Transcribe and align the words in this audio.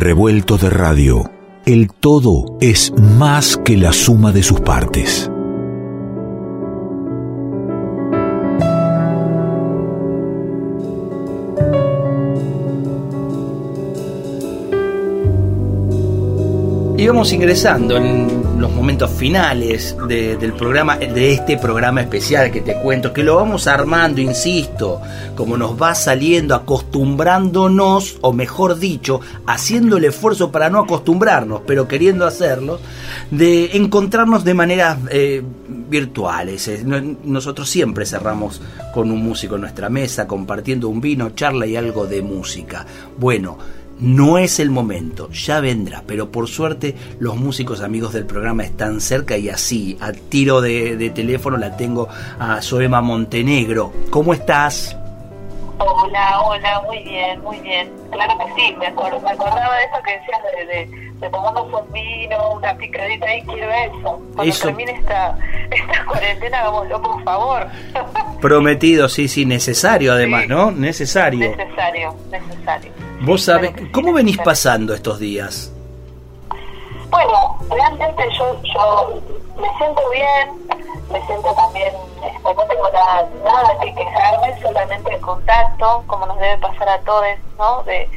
Revuelto 0.00 0.58
de 0.58 0.70
radio. 0.70 1.28
El 1.66 1.90
todo 1.90 2.56
es 2.60 2.92
más 2.96 3.56
que 3.56 3.76
la 3.76 3.92
suma 3.92 4.30
de 4.30 4.44
sus 4.44 4.60
partes. 4.60 5.28
Íbamos 16.96 17.32
ingresando 17.32 17.96
en 17.96 18.47
los 18.58 18.72
momentos 18.72 19.10
finales 19.10 19.96
del 20.08 20.52
programa, 20.54 20.96
de 20.96 21.32
este 21.32 21.56
programa 21.58 22.00
especial 22.00 22.50
que 22.50 22.60
te 22.60 22.74
cuento, 22.80 23.12
que 23.12 23.22
lo 23.22 23.36
vamos 23.36 23.68
armando, 23.68 24.20
insisto, 24.20 25.00
como 25.36 25.56
nos 25.56 25.80
va 25.80 25.94
saliendo, 25.94 26.56
acostumbrándonos, 26.56 28.18
o 28.20 28.32
mejor 28.32 28.78
dicho, 28.78 29.20
haciendo 29.46 29.96
el 29.96 30.06
esfuerzo 30.06 30.50
para 30.50 30.70
no 30.70 30.80
acostumbrarnos, 30.80 31.62
pero 31.66 31.86
queriendo 31.86 32.26
hacerlo, 32.26 32.80
de 33.30 33.76
encontrarnos 33.76 34.42
de 34.44 34.54
maneras 34.54 34.98
eh, 35.10 35.42
virtuales. 35.88 36.66
Eh, 36.66 36.84
nosotros 37.24 37.68
siempre 37.68 38.06
cerramos 38.06 38.60
con 38.92 39.10
un 39.12 39.22
músico 39.22 39.54
en 39.54 39.60
nuestra 39.62 39.88
mesa, 39.88 40.26
compartiendo 40.26 40.88
un 40.88 41.00
vino, 41.00 41.30
charla 41.30 41.64
y 41.66 41.76
algo 41.76 42.06
de 42.06 42.22
música. 42.22 42.84
Bueno, 43.16 43.56
no 44.00 44.38
es 44.38 44.60
el 44.60 44.70
momento, 44.70 45.30
ya 45.30 45.60
vendrá, 45.60 46.04
pero 46.06 46.30
por 46.30 46.48
suerte 46.48 46.94
los 47.18 47.36
músicos 47.36 47.80
amigos 47.80 48.12
del 48.12 48.26
programa 48.26 48.64
están 48.64 49.00
cerca 49.00 49.36
y 49.36 49.48
así, 49.48 49.96
a 50.00 50.12
tiro 50.12 50.60
de, 50.60 51.12
teléfono 51.14 51.56
la 51.56 51.76
tengo 51.76 52.08
a 52.38 52.62
Soema 52.62 53.00
Montenegro. 53.00 53.92
¿Cómo 54.10 54.34
estás? 54.34 54.96
Hola, 55.78 56.40
hola, 56.44 56.82
muy 56.86 56.98
bien, 57.04 57.40
muy 57.42 57.60
bien. 57.60 57.92
Claro 58.10 58.36
que 58.38 58.54
sí, 58.54 58.76
me, 58.78 58.86
acordaba 58.88 59.76
de 59.76 59.84
eso 59.84 60.02
que 60.04 60.18
decías 60.18 60.40
de, 60.66 60.86
de, 61.14 61.30
tomarnos 61.30 61.72
un 61.72 61.92
vino, 61.92 62.52
una 62.54 62.76
picadita 62.76 63.36
y 63.36 63.42
quiero 63.42 63.70
eso. 63.70 64.22
Cuando 64.34 64.56
termine 64.56 64.92
esta, 64.92 65.38
esta 65.70 66.04
cuarentena, 66.04 66.60
hagámoslo, 66.60 67.02
por 67.02 67.22
favor. 67.22 67.66
Prometido, 68.40 69.08
sí, 69.08 69.28
sí, 69.28 69.46
necesario 69.46 70.12
además, 70.12 70.48
¿no? 70.48 70.72
Necesario. 70.72 71.56
Necesario, 71.56 72.14
necesario. 72.30 72.92
Vos 73.20 73.42
sabés, 73.42 73.72
¿cómo 73.92 74.12
venís 74.12 74.38
pasando 74.38 74.94
estos 74.94 75.20
días? 75.20 75.72
Bueno, 77.10 77.58
realmente 77.70 78.24
yo, 78.36 78.60
yo 78.62 79.22
me 79.60 79.68
siento 79.78 80.02
bien, 80.10 80.77
me 81.10 81.24
siento 81.26 81.52
también, 81.54 81.92
este, 82.22 82.54
no 82.54 82.64
tengo 82.66 82.90
nada, 82.90 83.28
nada 83.44 83.78
que 83.80 83.94
quejarme, 83.94 84.60
solamente 84.60 85.14
el 85.14 85.20
contacto, 85.20 86.04
como 86.06 86.26
nos 86.26 86.38
debe 86.38 86.58
pasar 86.58 86.88
a 86.88 86.98
todos, 87.00 87.24
¿no? 87.58 87.82
De 87.84 88.08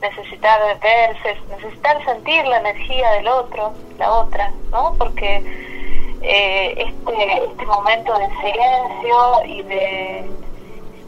necesitar 0.00 0.60
verse, 0.80 1.36
necesitar 1.50 2.04
sentir 2.04 2.46
la 2.46 2.58
energía 2.58 3.10
del 3.12 3.28
otro, 3.28 3.72
la 3.98 4.12
otra, 4.12 4.52
¿no? 4.70 4.94
Porque 4.98 5.42
eh, 6.22 6.74
este, 6.76 7.44
este 7.44 7.66
momento 7.66 8.16
de 8.16 8.26
silencio 8.26 9.44
y 9.44 9.62
de, 9.62 10.30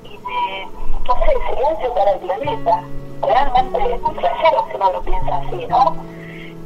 y 0.04 0.16
de, 0.16 0.66
no 1.06 1.14
sé, 1.14 1.54
silencio 1.54 1.94
para 1.94 2.10
el 2.12 2.18
planeta, 2.20 2.84
realmente 3.22 3.94
es 3.94 4.02
muy 4.02 4.14
flashero 4.14 4.66
si 4.68 4.76
uno 4.76 4.92
lo 4.92 5.02
piensa 5.02 5.36
así, 5.36 5.66
¿no? 5.68 5.96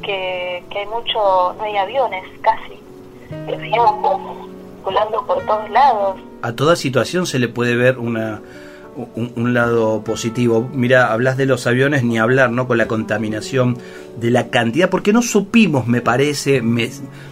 Que, 0.03 0.65
que 0.71 0.79
hay 0.79 0.87
mucho, 0.87 1.55
no 1.59 1.65
hay 1.65 1.77
aviones 1.77 2.25
casi, 2.41 2.83
aviones 3.31 4.44
por 4.85 5.45
todos 5.45 5.71
lados. 5.71 6.17
A 6.43 6.53
toda 6.53 6.77
situación 6.77 7.27
se 7.27 7.39
le 7.39 7.49
puede 7.49 7.77
ver 7.77 7.99
una 7.99 8.41
un, 8.97 9.55
lado 9.55 10.03
positivo. 10.03 10.69
Mira, 10.73 11.13
hablas 11.13 11.37
de 11.37 11.47
los 11.47 11.67
aviones, 11.67 12.05
ni 12.05 12.19
hablar, 12.19 12.51
¿no? 12.51 12.67
Con 12.67 12.79
la 12.79 12.87
contaminación, 12.87 13.77
de 14.17 14.31
la 14.31 14.49
cantidad, 14.49 14.91
porque 14.91 15.13
no 15.13 15.23
supimos, 15.23 15.87
me 15.87 16.01
parece, 16.01 16.63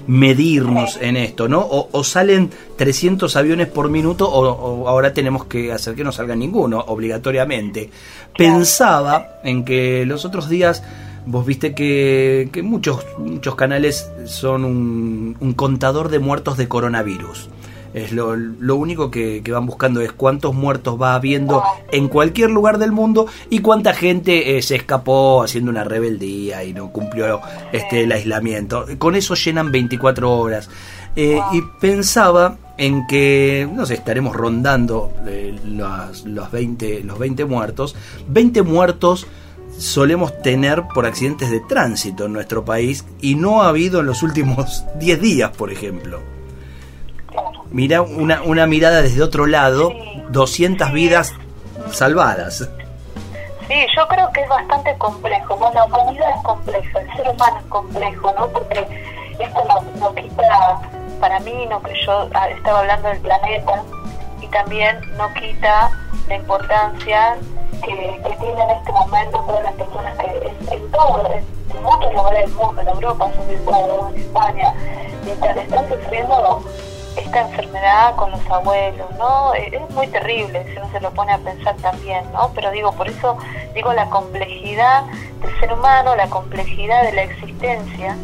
medirnos 0.07 0.99
en 1.01 1.17
esto, 1.17 1.49
¿no? 1.49 1.67
O, 1.69 2.05
salen 2.05 2.51
300 2.77 3.35
aviones 3.37 3.69
por 3.69 3.89
minuto 3.89 4.29
o, 4.29 4.89
ahora 4.89 5.13
tenemos 5.13 5.45
que 5.45 5.73
hacer 5.73 5.95
que 5.95 6.05
no 6.05 6.13
salga 6.13 6.35
ninguno, 6.35 6.81
obligatoriamente. 6.81 7.91
Pensaba 8.37 9.41
en 9.45 9.65
que 9.65 10.05
los 10.07 10.25
otros 10.25 10.49
días... 10.49 10.83
Vos 11.27 11.47
viste 11.47 11.75
que, 11.75 12.49
que 12.53 12.63
muchos, 12.63 13.05
muchos 13.19 13.55
canales 13.55 14.11
son 14.27 14.65
un, 14.65 15.37
un 15.41 15.53
contador 15.55 16.09
de 16.09 16.19
muertos 16.19 16.57
de 16.57 16.69
coronavirus. 16.69 17.49
Es 17.95 18.13
lo, 18.13 18.77
único 18.77 19.11
que, 19.11 19.43
van 19.47 19.67
buscando 19.67 20.01
es 20.01 20.13
cuántos 20.13 20.55
muertos 20.55 21.01
va 21.01 21.15
habiendo 21.15 21.63
en 21.91 22.09
cualquier 22.09 22.51
lugar 22.51 22.79
del 22.79 22.91
mundo 22.91 23.27
y 23.51 23.59
cuánta 23.59 23.93
gente 23.93 24.57
eh, 24.57 24.63
se 24.63 24.77
escapó 24.77 25.43
haciendo 25.43 25.71
una 25.71 25.85
rebeldía 25.85 26.65
y 26.65 26.73
no 26.73 26.91
cumplió 26.91 27.41
este 27.71 28.05
el 28.05 28.13
aislamiento. 28.13 28.87
Con 28.99 29.15
eso 29.15 29.35
llenan 29.35 29.71
24 29.71 30.33
horas. 30.33 30.71
Eh, 31.15 31.39
y 31.53 31.61
pensaba 31.81 32.57
en 32.79 33.07
que, 33.07 33.69
no 33.71 33.85
sé, 33.85 33.95
estaremos 33.95 34.35
rondando 34.35 35.13
eh, 35.27 35.55
los, 35.67 36.25
los, 36.25 36.51
20, 36.51 37.05
los 37.05 37.19
20 37.19 37.45
muertos. 37.45 37.95
20 38.29 38.63
muertos 38.63 39.27
solemos 39.83 40.41
tener 40.43 40.85
por 40.95 41.07
accidentes 41.07 41.51
de 41.51 41.61
tránsito 41.61 42.27
en 42.27 42.33
nuestro 42.33 42.65
país 42.65 43.05
y 43.21 43.35
no 43.35 43.63
ha 43.63 43.69
habido 43.69 44.01
en 44.01 44.07
los 44.07 44.23
últimos 44.23 44.85
10 44.97 45.21
días, 45.21 45.51
por 45.51 45.73
ejemplo. 45.73 46.21
Mira 47.71 48.03
una, 48.03 48.43
una 48.43 48.67
mirada 48.67 49.01
desde 49.01 49.23
otro 49.23 49.47
lado, 49.47 49.93
200 50.29 50.93
vidas 50.93 51.33
salvadas. 51.91 52.69
Sí, 53.67 53.75
yo 53.97 54.07
creo 54.09 54.31
que 54.33 54.43
es 54.43 54.49
bastante 54.49 54.95
complejo. 54.99 55.57
Bueno, 55.57 55.75
la 55.75 55.85
humanidad 55.87 56.31
es 56.37 56.43
compleja, 56.45 57.01
el 57.01 57.17
ser 57.17 57.31
humano 57.31 57.59
es 57.59 57.67
complejo, 57.67 58.35
¿no? 58.39 58.49
Porque 58.49 58.87
esto 59.39 59.65
no, 59.99 60.15
quita, 60.15 60.81
para 61.19 61.41
mí, 61.41 61.67
no 61.71 61.83
que 61.83 61.95
yo 62.05 62.29
ah, 62.35 62.51
estaba 62.51 62.81
hablando 62.81 63.09
del 63.09 63.19
planeta, 63.21 63.83
y 64.43 64.47
también 64.49 65.01
no 65.17 65.33
quita 65.33 65.91
la 66.29 66.37
importancia 66.37 67.39
que, 67.81 68.21
que 68.23 68.37
tiene 68.37 68.63
en 68.63 68.71
este 68.71 68.93
momento 68.93 69.39
todas 69.47 69.63
las 69.63 69.73
personas 69.75 70.19
que 70.19 70.75
en, 70.75 70.91
todo, 70.91 71.33
en, 71.33 71.83
muchos 71.83 72.13
lugares 72.15 72.47
del 72.47 72.55
mundo, 72.55 72.81
en 72.81 72.89
Europa, 72.89 73.31
en 73.35 74.21
España, 74.21 74.75
mientras 75.25 75.57
están 75.57 75.89
sufriendo 75.89 76.63
esta 77.17 77.41
enfermedad 77.41 78.15
con 78.17 78.31
los 78.31 78.41
abuelos, 78.51 79.11
¿no? 79.19 79.55
Eh, 79.55 79.71
es 79.73 79.95
muy 79.95 80.07
terrible 80.09 80.65
si 80.65 80.79
uno 80.79 80.89
se 80.93 81.01
lo 81.01 81.11
pone 81.13 81.33
a 81.33 81.39
pensar 81.39 81.77
también, 81.77 82.25
¿no? 82.33 82.51
Pero 82.55 82.71
digo, 82.71 82.93
por 82.93 83.09
eso 83.09 83.37
digo 83.75 83.93
la 83.93 84.09
complejidad 84.09 85.05
del 85.41 85.61
ser 85.61 85.73
humano, 85.73 86.15
la 86.17 86.29
complejidad 86.29 87.03
de 87.03 87.13
la 87.13 87.23
existencia, 87.23 88.17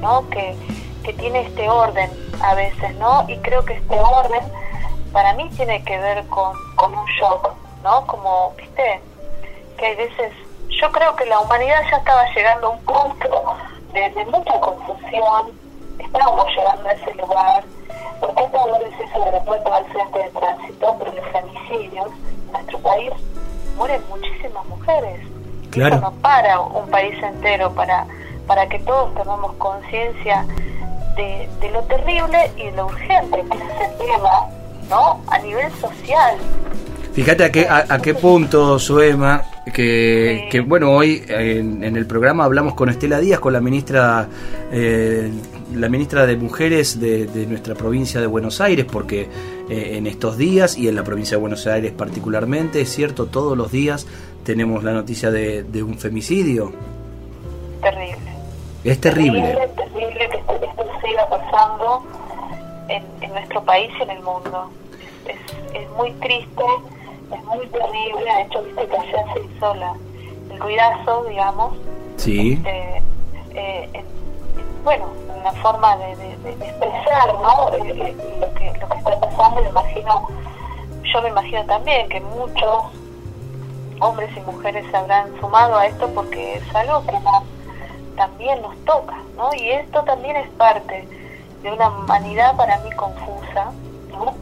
¿no? 0.00 0.28
Que, 0.30 0.56
que 1.04 1.12
tiene 1.14 1.42
este 1.42 1.68
orden 1.68 2.10
a 2.42 2.54
veces, 2.54 2.94
¿no? 2.96 3.24
Y 3.28 3.36
creo 3.38 3.64
que 3.64 3.74
este 3.74 3.98
orden 3.98 4.42
para 5.12 5.32
mí 5.34 5.48
tiene 5.56 5.82
que 5.84 5.98
ver 5.98 6.26
con, 6.26 6.52
con 6.74 6.94
un 6.94 7.06
shock, 7.06 7.52
¿no? 7.84 8.04
Como, 8.06 8.52
viste, 8.56 9.00
que 9.76 9.86
hay 9.86 9.94
veces, 9.94 10.32
yo 10.80 10.90
creo 10.90 11.14
que 11.14 11.26
la 11.26 11.38
humanidad 11.38 11.82
ya 11.90 11.98
estaba 11.98 12.24
llegando 12.34 12.66
a 12.66 12.70
un 12.70 12.80
punto 12.80 13.56
de, 13.92 14.10
de 14.10 14.24
mucha 14.24 14.58
confusión, 14.58 15.52
estábamos 16.00 16.46
llegando 16.56 16.88
a 16.88 16.92
ese 16.92 17.14
lugar 17.14 17.64
porque 18.20 18.42
qué 18.42 18.48
todo 18.48 18.76
es 18.76 19.14
el 19.14 19.22
aeropuerto 19.22 19.74
al 19.74 19.84
frente 19.86 20.18
de 20.18 20.30
tránsito? 20.30 20.98
Por 20.98 21.14
los 21.14 21.26
femicidios 21.26 22.06
en 22.06 22.52
nuestro 22.52 22.78
país 22.78 23.12
mueren 23.76 24.02
muchísimas 24.08 24.64
mujeres. 24.66 25.20
Claro. 25.70 25.98
no 25.98 26.12
para 26.22 26.60
un 26.60 26.88
país 26.88 27.20
entero 27.20 27.72
para, 27.74 28.06
para 28.46 28.68
que 28.68 28.78
todos 28.78 29.12
tomemos 29.16 29.54
conciencia 29.54 30.46
de, 31.16 31.48
de, 31.60 31.70
lo 31.72 31.82
terrible 31.82 32.52
y 32.56 32.66
de 32.66 32.72
lo 32.72 32.86
urgente 32.86 33.44
que 33.44 33.56
es 33.56 33.64
ese 33.64 33.88
tema, 33.98 34.46
¿no? 34.88 35.20
A 35.26 35.38
nivel 35.38 35.72
social. 35.80 36.38
Fíjate 37.14 37.44
a 37.44 37.52
qué, 37.52 37.66
a, 37.68 37.98
qué 38.02 38.14
punto, 38.14 38.78
Suema, 38.78 39.42
que, 39.72 40.48
que 40.50 40.60
bueno, 40.60 40.90
hoy 40.90 41.22
en, 41.28 41.84
en, 41.84 41.96
el 41.96 42.06
programa 42.06 42.44
hablamos 42.44 42.74
con 42.74 42.88
Estela 42.88 43.20
Díaz, 43.20 43.38
con 43.38 43.52
la 43.52 43.60
ministra 43.60 44.28
eh, 44.72 45.30
la 45.72 45.88
ministra 45.88 46.26
de 46.26 46.36
Mujeres 46.36 47.00
de, 47.00 47.46
nuestra 47.46 47.74
provincia 47.74 48.20
de 48.20 48.26
Buenos 48.26 48.60
Aires, 48.60 48.86
porque 48.90 49.28
eh, 49.68 49.96
en 49.96 50.06
estos 50.06 50.36
días 50.36 50.76
y 50.76 50.88
en 50.88 50.94
la 50.94 51.04
provincia 51.04 51.36
de 51.36 51.40
Buenos 51.40 51.66
Aires 51.66 51.92
particularmente, 51.92 52.80
es 52.80 52.90
cierto, 52.90 53.26
todos 53.26 53.56
los 53.56 53.72
días 53.72 54.06
tenemos 54.44 54.84
la 54.84 54.92
noticia 54.92 55.30
de, 55.30 55.82
un 55.82 55.98
femicidio. 55.98 56.72
Terrible. 57.82 58.32
Es 58.84 59.00
terrible. 59.00 59.40
Terrible, 59.40 59.68
terrible 59.76 60.28
que 60.30 60.36
esto, 60.38 60.84
siga 61.04 61.28
pasando 61.28 62.04
en, 62.88 63.30
nuestro 63.30 63.64
país 63.64 63.90
y 63.98 64.02
en 64.02 64.10
el 64.10 64.22
mundo. 64.22 64.70
Es, 65.26 65.90
muy 65.96 66.10
triste, 66.12 66.62
es 67.32 67.44
muy 67.44 67.66
terrible. 67.66 68.24
De 68.24 68.42
hecho, 68.42 68.62
viste 68.62 68.86
que 68.86 68.96
ayer 68.96 69.24
se 69.32 69.40
hizo 69.40 69.74
la, 69.74 69.94
el 70.50 70.60
ruidazo, 70.60 71.24
digamos. 71.24 71.76
Sí. 72.16 72.52
Este, 72.52 73.02
eh, 73.54 74.04
bueno, 74.84 75.06
una 75.40 75.52
forma 75.62 75.96
de, 75.96 76.12
expresar 76.12 77.34
¿no? 77.34 77.72
Eh, 77.72 77.92
eh, 77.94 78.16
lo, 78.40 78.54
que, 78.54 78.78
lo 78.78 78.88
que 78.88 78.98
está 78.98 79.20
pasando, 79.20 79.62
me 79.62 79.68
imagino, 79.68 80.28
yo 81.02 81.22
me 81.22 81.28
imagino 81.28 81.64
también 81.64 82.08
que 82.08 82.20
muchos 82.20 82.84
hombres 84.00 84.30
y 84.36 84.40
mujeres 84.40 84.84
se 84.90 84.96
habrán 84.96 85.38
sumado 85.40 85.76
a 85.76 85.86
esto 85.86 86.08
porque 86.14 86.56
es 86.56 86.74
algo 86.74 87.04
que 87.06 87.18
también 88.16 88.60
nos 88.62 88.76
toca, 88.84 89.16
¿no? 89.36 89.54
Y 89.54 89.70
esto 89.70 90.02
también 90.02 90.36
es 90.36 90.48
parte 90.50 91.06
de 91.62 91.72
una 91.72 91.88
humanidad 91.88 92.56
para 92.56 92.78
mí 92.78 92.90
confusa, 92.92 93.72
¿no? 94.10 94.34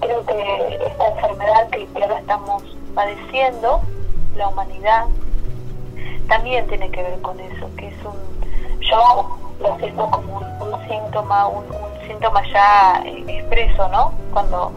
Creo 0.00 0.24
que 0.24 0.78
esta 0.86 1.08
enfermedad 1.08 1.68
que, 1.70 1.88
ahora 2.00 2.18
estamos 2.18 2.62
padeciendo, 2.94 3.80
la 4.36 4.48
humanidad, 4.48 5.06
también 6.28 6.66
tiene 6.68 6.90
que 6.90 7.02
ver 7.02 7.20
con 7.20 7.38
eso, 7.40 7.68
que 7.76 7.88
es 7.88 7.94
un, 8.04 8.80
yo 8.80 9.38
lo 9.60 9.76
siento 9.78 10.10
como 10.10 10.38
un, 10.38 10.88
síntoma, 10.88 11.48
un, 11.48 11.64
un, 11.64 12.06
síntoma 12.06 12.42
ya 12.52 13.02
eh, 13.04 13.24
expreso, 13.28 13.88
¿no? 13.88 14.12
Cuando, 14.32 14.72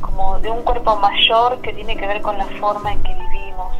como 0.00 0.38
de 0.40 0.50
un 0.50 0.62
cuerpo 0.62 0.96
mayor 0.96 1.60
que 1.60 1.72
tiene 1.72 1.96
que 1.96 2.06
ver 2.06 2.22
con 2.22 2.38
la 2.38 2.46
forma 2.60 2.92
en 2.92 3.02
que 3.02 3.14
vivimos, 3.14 3.72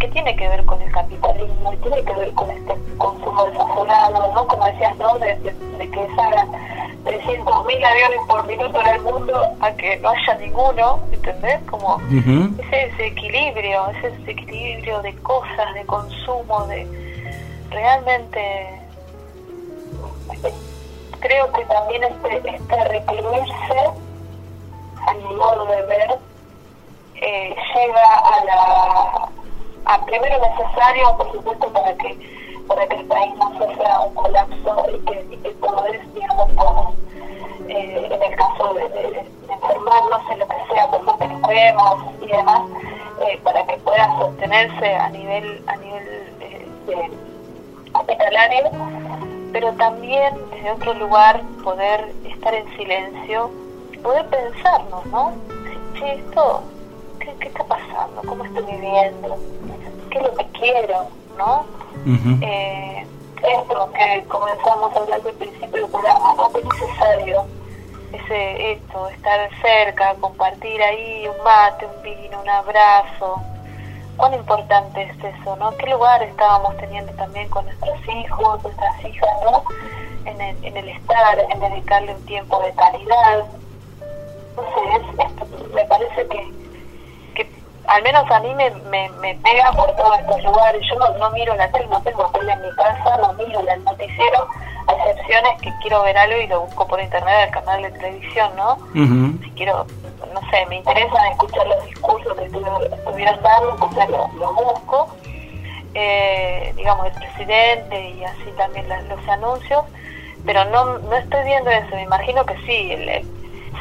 que 0.00 0.08
tiene 0.08 0.34
que 0.34 0.48
ver 0.48 0.64
con 0.64 0.80
el 0.80 0.90
capitalismo 0.90 1.72
y 1.72 1.76
tiene 1.76 2.02
que 2.02 2.12
ver 2.14 2.32
con 2.32 2.50
este 2.50 2.74
consumo 2.96 3.44
desaforado, 3.44 4.32
¿no? 4.32 4.46
Como 4.46 4.64
decías, 4.64 4.96
¿no? 4.96 5.18
De, 5.18 5.36
que 5.78 6.06
salgan 6.16 6.48
300.000 7.04 7.84
aviones 7.84 8.20
por 8.26 8.46
minuto 8.46 8.80
en 8.80 8.86
el 8.86 9.00
mundo 9.02 9.42
a 9.60 9.72
que 9.72 9.98
no 9.98 10.10
haya 10.10 10.34
ninguno, 10.36 11.00
¿entendés? 11.12 11.60
Como 11.68 12.00
ese 12.58 12.76
desequilibrio, 12.76 13.88
ese 13.90 14.10
desequilibrio 14.10 15.02
de 15.02 15.14
cosas, 15.16 15.74
de 15.74 15.84
consumo, 15.84 16.66
de 16.66 16.86
realmente 17.70 18.80
creo 21.20 21.52
que 21.52 21.64
también 21.66 22.04
este, 22.04 22.56
este 22.56 22.84
reprimirse 22.84 23.90
a 25.06 25.14
mi 25.14 25.34
modo 25.34 25.66
de 25.66 25.82
ver 25.82 26.18
eh, 27.16 27.54
llega 27.74 28.14
a 28.14 28.44
la 28.44 29.28
a 29.84 30.04
primero 30.04 30.36
necesario, 30.38 31.16
por 31.16 31.32
supuesto, 31.32 31.72
para 31.72 31.94
que 31.96 32.40
para 32.70 32.86
que 32.86 32.96
el 32.96 33.06
país 33.06 33.34
no 33.36 33.50
sufra 33.58 34.00
un 34.00 34.14
colapso 34.14 34.86
y 34.94 34.98
que, 35.00 35.26
y 35.32 35.36
que 35.38 35.54
digamos, 36.14 36.52
como 36.54 36.94
eh, 37.68 38.08
en 38.12 38.22
el 38.22 38.36
caso 38.36 38.74
de, 38.74 38.88
de, 38.88 39.26
enfermarnos 39.48 40.22
en 40.30 40.38
lo 40.38 40.46
que 40.46 40.54
sea, 40.72 40.88
que 40.90 41.48
vemos 41.48 42.04
y 42.20 42.26
demás, 42.28 42.62
eh, 43.26 43.40
para 43.42 43.66
que 43.66 43.76
pueda 43.78 44.16
sostenerse 44.18 44.94
a 44.94 45.08
nivel 45.10 45.64
a 45.66 45.76
nivel 45.76 46.32
eh, 46.40 47.10
hospitalario, 47.92 48.70
pero 49.52 49.72
también 49.72 50.34
desde 50.52 50.70
otro 50.70 50.94
lugar 50.94 51.42
poder 51.64 52.12
estar 52.24 52.54
en 52.54 52.76
silencio, 52.76 53.50
poder 54.02 54.26
pensarnos, 54.26 55.06
¿no? 55.06 55.32
Si, 55.98 56.04
esto, 56.04 56.62
¿qué, 57.18 57.34
¿qué, 57.40 57.48
está 57.48 57.64
pasando? 57.64 58.22
¿Cómo 58.26 58.44
estoy 58.44 58.64
viviendo? 58.64 59.36
Qué 60.10 60.18
es 60.18 60.24
lo 60.24 60.36
que 60.36 60.46
quiero, 60.58 61.06
¿no? 61.38 61.64
eh, 62.42 63.06
esto 63.42 63.92
que 63.92 64.24
comenzamos 64.28 64.94
a 64.94 64.98
hablar 64.98 65.20
al 65.24 65.32
principio 65.32 65.82
del 65.82 65.90
programa, 65.90 66.34
¿no? 66.34 66.58
es 66.58 66.64
necesario 66.64 67.46
ese, 68.12 68.72
esto, 68.72 69.08
estar 69.08 69.50
cerca, 69.62 70.14
compartir 70.20 70.82
ahí 70.82 71.28
un 71.28 71.44
mate, 71.44 71.86
un 71.86 72.02
vino, 72.02 72.40
un 72.40 72.48
abrazo. 72.48 73.40
Cuán 74.16 74.34
importante 74.34 75.02
es 75.02 75.16
eso, 75.24 75.56
¿no? 75.56 75.70
¿Qué 75.76 75.86
lugar 75.86 76.22
estábamos 76.22 76.76
teniendo 76.76 77.12
también 77.12 77.48
con 77.48 77.64
nuestros 77.64 77.98
hijos, 78.08 78.62
nuestras 78.62 79.04
hijas, 79.04 79.30
¿no? 79.44 79.64
En 80.26 80.40
el, 80.40 80.64
en 80.64 80.76
el 80.76 80.88
estar, 80.90 81.38
en 81.48 81.60
dedicarle 81.60 82.14
un 82.14 82.26
tiempo 82.26 82.60
de 82.60 82.72
calidad. 82.72 83.44
Sé, 84.56 85.24
es, 85.24 85.72
me 85.72 85.84
parece 85.86 86.26
que 86.28 86.59
al 87.90 88.04
menos 88.04 88.30
a 88.30 88.38
mí 88.38 88.54
me, 88.54 88.70
me, 88.70 89.34
pega 89.42 89.72
por 89.72 89.94
todos 89.96 90.20
estos 90.20 90.44
lugares. 90.44 90.80
Yo 90.88 90.96
no, 91.18 91.30
miro 91.32 91.56
la 91.56 91.70
tele, 91.72 91.86
no 91.88 92.00
tengo 92.02 92.24
tele 92.30 92.52
en 92.52 92.62
mi 92.62 92.70
casa, 92.76 93.16
no 93.16 93.32
miro 93.32 93.60
el 93.68 93.84
noticiero, 93.84 94.46
a 94.86 94.92
excepciones 94.92 95.60
que 95.60 95.72
quiero 95.82 96.02
ver 96.04 96.16
algo 96.16 96.40
y 96.40 96.46
lo 96.46 96.60
busco 96.60 96.86
por 96.86 97.00
internet, 97.00 97.48
el 97.48 97.50
canal 97.50 97.82
de 97.82 97.90
televisión, 97.90 98.52
¿no? 98.56 98.78
Si 99.42 99.50
quiero, 99.56 99.86
no 100.32 100.40
sé, 100.50 100.66
me 100.66 100.76
interesa 100.76 101.28
escuchar 101.30 101.66
los 101.66 101.84
discursos 101.86 102.36
que 102.36 102.44
estuvieran 102.44 103.42
dando, 103.42 103.70
entonces 103.72 104.08
los 104.08 104.54
busco, 104.54 105.08
eh, 105.94 106.72
digamos, 106.76 107.06
el 107.06 107.12
presidente 107.12 108.10
y 108.10 108.22
así 108.22 108.52
también 108.56 108.88
los 108.88 109.28
anuncios, 109.28 109.84
pero 110.46 110.64
no, 110.66 110.98
no 110.98 111.16
estoy 111.16 111.44
viendo 111.44 111.70
eso, 111.70 111.96
me 111.96 112.02
imagino 112.02 112.46
que 112.46 112.54
sí, 112.66 112.92
el 112.92 113.24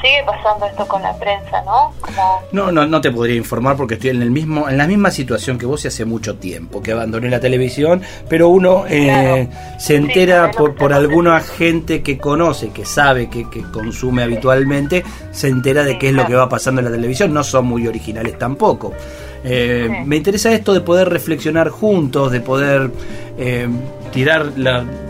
sigue 0.02 0.24
pasando 0.26 0.66
esto 0.66 0.88
con 0.88 1.02
la 1.02 1.18
prensa, 1.18 1.62
¿no? 1.64 1.94
No, 2.52 2.72
no, 2.72 2.86
no 2.86 3.02
te 3.02 3.12
podría 3.12 3.36
informar 3.36 3.76
porque 3.76 3.96
estoy 3.96 4.12
en 4.12 4.22
el 4.22 4.32
mismo, 4.32 4.70
en 4.70 4.78
la 4.78 4.88
misma 4.88 5.12
situación 5.12 5.58
que 5.58 5.66
vos 5.66 5.84
y 5.86 5.90
hace 5.90 6.06
mucho 6.06 6.38
tiempo 6.38 6.82
que 6.82 6.92
abandoné 6.92 7.30
la 7.30 7.40
televisión, 7.40 8.02
pero 8.28 8.50
uno 8.50 8.86
eh, 8.88 9.50
se 9.78 9.96
entera 9.96 10.52
por, 10.52 10.76
por 10.76 10.94
alguna 10.94 11.40
gente 11.42 12.02
que 12.02 12.18
conoce, 12.18 12.70
que 12.70 12.86
sabe, 12.86 13.30
que, 13.30 13.50
que 13.50 13.62
consume 13.64 14.24
habitualmente, 14.24 15.04
se 15.32 15.48
entera 15.48 15.84
de 15.84 15.98
qué 15.98 16.10
es 16.10 16.14
lo 16.14 16.26
que 16.26 16.36
va 16.36 16.48
pasando 16.48 16.82
en 16.82 16.86
la 16.86 16.92
televisión. 16.92 17.34
No 17.34 17.44
son 17.44 17.66
muy 17.66 17.88
originales 17.88 18.38
tampoco. 18.38 18.94
Eh, 19.44 20.04
me 20.06 20.18
interesa 20.18 20.52
esto 20.52 20.74
de 20.74 20.82
poder 20.82 21.10
reflexionar 21.10 21.70
juntos, 21.70 22.32
de 22.32 22.42
poder 22.42 22.92
eh, 23.38 23.68
tirar 24.12 24.54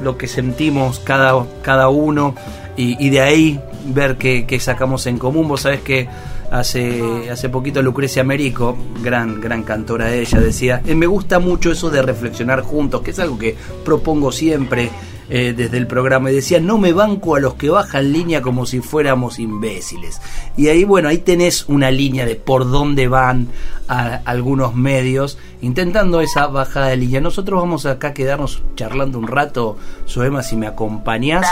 lo 0.01 0.17
que 0.17 0.27
sentimos 0.27 0.99
cada, 0.99 1.45
cada 1.61 1.89
uno 1.89 2.35
y, 2.75 3.09
de 3.09 3.19
ahí 3.19 3.59
ver 3.85 4.17
qué, 4.17 4.59
sacamos 4.59 5.05
en 5.07 5.17
común. 5.17 5.47
Vos 5.47 5.61
sabés 5.61 5.81
que 5.81 6.07
hace, 6.51 7.29
hace 7.31 7.49
poquito 7.49 7.81
Lucrecia 7.81 8.23
Merico, 8.23 8.77
gran, 9.01 9.39
gran 9.39 9.63
cantora 9.63 10.13
ella, 10.13 10.39
decía, 10.39 10.81
eh, 10.85 10.95
me 10.95 11.07
gusta 11.07 11.39
mucho 11.39 11.71
eso 11.71 11.89
de 11.89 12.01
reflexionar 12.01 12.61
juntos, 12.61 13.01
que 13.01 13.11
es 13.11 13.19
algo 13.19 13.37
que 13.37 13.55
propongo 13.83 14.31
siempre 14.31 14.89
eh, 15.29 15.53
desde 15.55 15.77
el 15.77 15.85
programa 15.85 16.31
y 16.31 16.35
decía, 16.35 16.59
no 16.59 16.79
me 16.79 16.91
banco 16.91 17.35
a 17.35 17.39
los 17.39 17.53
que 17.53 17.69
bajan 17.69 18.11
línea 18.11 18.41
como 18.41 18.65
si 18.65 18.81
fuéramos 18.81 19.37
imbéciles. 19.37 20.19
Y 20.57 20.69
ahí, 20.69 20.83
bueno, 20.83 21.07
ahí 21.09 21.19
tenés 21.19 21.69
una 21.69 21.91
línea 21.91 22.25
de 22.25 22.35
por 22.35 22.69
dónde 22.69 23.07
van 23.07 23.47
a 23.87 24.21
algunos 24.25 24.73
medios 24.73 25.37
intentando 25.61 26.21
esa 26.21 26.47
bajada 26.47 26.87
de 26.87 26.97
línea. 26.97 27.21
Nosotros 27.21 27.59
vamos 27.59 27.85
acá 27.85 28.09
a 28.09 28.13
quedarnos 28.13 28.63
charlando 28.75 29.19
un 29.19 29.27
rato, 29.27 29.77
Soema, 30.05 30.41
si 30.41 30.55
me 30.55 30.65
acompañás, 30.65 31.45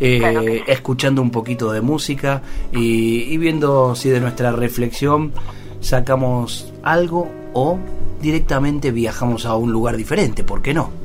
eh, 0.00 0.62
escuchando 0.66 1.22
un 1.22 1.30
poquito 1.30 1.70
de 1.70 1.80
música 1.80 2.42
y, 2.72 3.22
y 3.32 3.36
viendo 3.36 3.94
si 3.94 4.10
de 4.10 4.20
nuestra 4.20 4.50
reflexión 4.50 5.32
sacamos 5.80 6.72
algo 6.82 7.30
o 7.52 7.78
directamente 8.20 8.90
viajamos 8.90 9.46
a 9.46 9.54
un 9.54 9.70
lugar 9.70 9.96
diferente, 9.96 10.42
¿por 10.42 10.62
qué 10.62 10.74
no? 10.74 11.03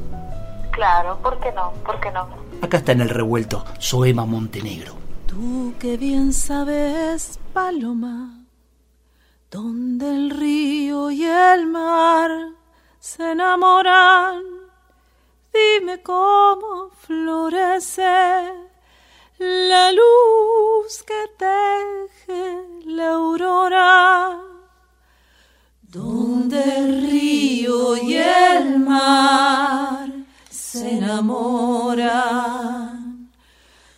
Claro, 0.79 1.17
¿por 1.21 1.37
qué 1.41 1.51
no? 1.51 1.73
¿Por 1.85 1.99
qué 1.99 2.09
no? 2.09 2.29
Acá 2.61 2.77
está 2.77 2.93
en 2.93 3.01
el 3.01 3.09
revuelto 3.09 3.65
Soema 3.79 4.25
Montenegro. 4.25 4.93
Tú 5.27 5.73
que 5.77 5.97
bien 5.97 6.31
sabes, 6.31 7.37
Paloma, 7.51 8.45
donde 9.51 10.09
el 10.09 10.29
río 10.29 11.11
y 11.11 11.25
el 11.25 11.67
mar 11.67 12.31
se 12.97 13.33
enamoran, 13.33 14.41
dime 15.51 16.01
cómo 16.01 16.91
florece 17.01 18.53
la 19.37 19.91
luz 19.91 21.03
que 21.05 21.21
teje 21.37 22.55
la 22.85 23.15
aurora, 23.15 24.39
donde 25.81 26.63
el 26.77 27.01
río 27.05 27.97
y 27.97 28.15
el 28.15 28.79
mar 28.79 30.08
se 30.71 30.97
enamoran, 30.97 32.19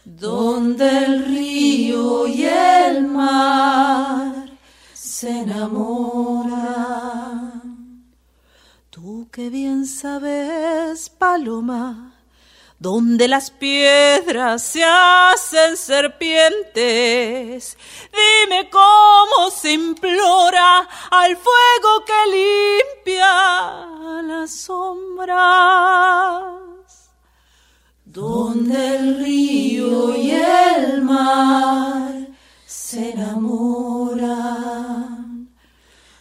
donde 0.05 0.87
el 1.03 1.25
río 1.25 2.27
y 2.27 2.45
el 2.45 3.07
mar 3.07 4.49
se 4.93 5.41
enamoran. 5.41 6.61
Tú 8.89 9.27
que 9.33 9.49
bien 9.49 9.85
sabes, 9.85 11.09
paloma, 11.09 12.11
donde 12.81 13.27
las 13.27 13.51
piedras 13.51 14.63
se 14.63 14.83
hacen 14.83 15.77
serpientes. 15.77 17.77
Dime 18.11 18.71
cómo 18.71 19.51
se 19.51 19.73
implora 19.73 20.89
al 21.11 21.38
fuego 21.38 22.03
que 22.07 22.13
limpia 23.05 23.85
las 24.23 24.55
sombras 24.55 25.35
donde 28.03 28.97
el 28.97 29.19
río 29.19 30.17
y 30.17 30.31
el 30.31 31.03
mar 31.03 32.29
se 32.65 33.11
enamoran, 33.11 33.91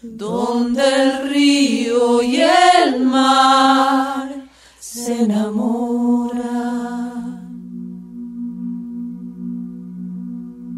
donde 0.02 0.84
el 0.84 1.30
río 1.30 2.22
y 2.22 2.42
el 2.42 3.00
mar 3.00 4.39
se 4.92 5.22
enamoran. 5.22 6.40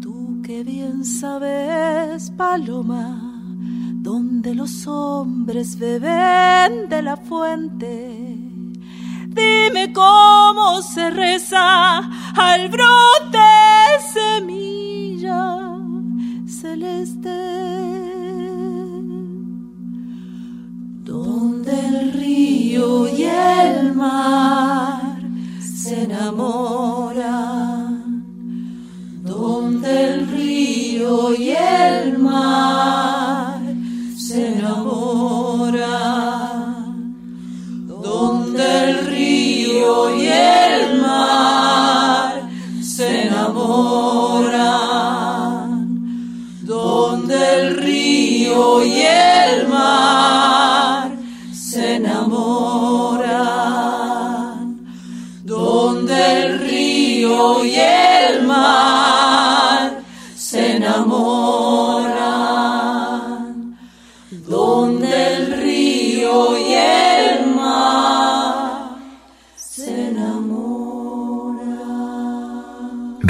Tú 0.01 0.39
que 0.43 0.63
bien 0.63 1.03
sabes, 1.03 2.29
paloma, 2.37 3.41
donde 4.03 4.53
los 4.53 4.85
hombres 4.85 5.79
beben 5.79 6.89
de 6.89 7.01
la 7.01 7.17
fuente. 7.17 8.37
Dime 9.29 9.91
cómo 9.93 10.83
se 10.83 11.09
reza 11.09 11.97
al 12.35 12.69
brote 12.69 13.39
semilla 14.13 15.79
celeste. 16.45 17.72
Se 25.59 26.03
enamoran. 26.03 27.23
Donde 29.23 30.13
el 30.13 30.27
río 30.27 31.33
y 31.33 31.51
el 31.51 32.17
mar 32.19 32.82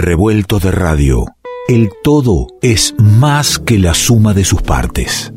Revuelto 0.06 0.60
de 0.60 0.70
radio. 0.70 1.28
El 1.70 1.90
todo 2.04 2.48
es 2.62 2.94
más 2.98 3.58
que 3.58 3.80
la 3.80 3.94
suma 3.94 4.34
de 4.34 4.44
sus 4.44 4.62
partes. 4.62 5.32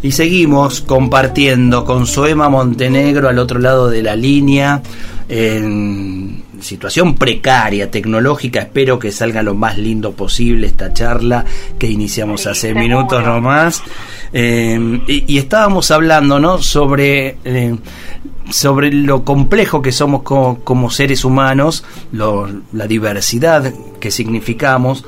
Y 0.00 0.12
seguimos 0.12 0.80
compartiendo 0.80 1.84
con 1.84 2.06
Soema 2.06 2.48
Montenegro 2.48 3.28
al 3.28 3.40
otro 3.40 3.58
lado 3.58 3.90
de 3.90 4.00
la 4.04 4.14
línea, 4.14 4.80
en 5.28 6.44
situación 6.60 7.14
precaria, 7.14 7.90
tecnológica. 7.90 8.60
Espero 8.60 8.98
que 8.98 9.10
salga 9.12 9.42
lo 9.42 9.54
más 9.54 9.78
lindo 9.78 10.12
posible 10.12 10.66
esta 10.66 10.92
charla 10.92 11.44
que 11.78 11.86
iniciamos 11.88 12.42
Sí, 12.42 12.48
hace 12.48 12.60
seguro. 12.68 12.80
minutos 12.84 13.24
nomás. 13.24 13.82
Eh, 14.32 15.00
y, 15.06 15.24
y 15.34 15.38
estábamos 15.38 15.90
hablando, 15.90 16.38
¿no? 16.40 16.58
Sobre, 16.58 17.38
eh, 17.44 17.76
sobre 18.50 18.92
lo 18.92 19.24
complejo 19.24 19.82
que 19.82 19.92
somos 19.92 20.22
co- 20.22 20.60
como 20.64 20.90
seres 20.90 21.24
humanos, 21.24 21.84
lo- 22.12 22.48
la 22.72 22.86
diversidad 22.86 23.72
que 24.00 24.10
significamos 24.10 25.04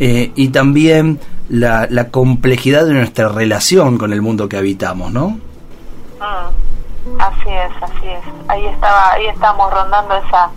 eh, 0.00 0.32
y 0.36 0.48
también 0.48 1.18
la, 1.48 1.86
la 1.90 2.08
complejidad 2.08 2.86
de 2.86 2.94
nuestra 2.94 3.28
relación 3.28 3.98
con 3.98 4.12
el 4.12 4.20
mundo 4.22 4.48
que 4.48 4.56
habitamos, 4.56 5.12
¿no? 5.12 5.28
Mm, 6.18 7.20
Así 7.20 7.48
es, 7.48 7.82
así 7.82 8.06
es. 8.08 8.20
Ahí 8.48 8.66
estaba, 8.66 9.12
ahí 9.12 9.26
estábamos 9.26 9.72
rondando 9.72 10.14
esa, 10.26 10.50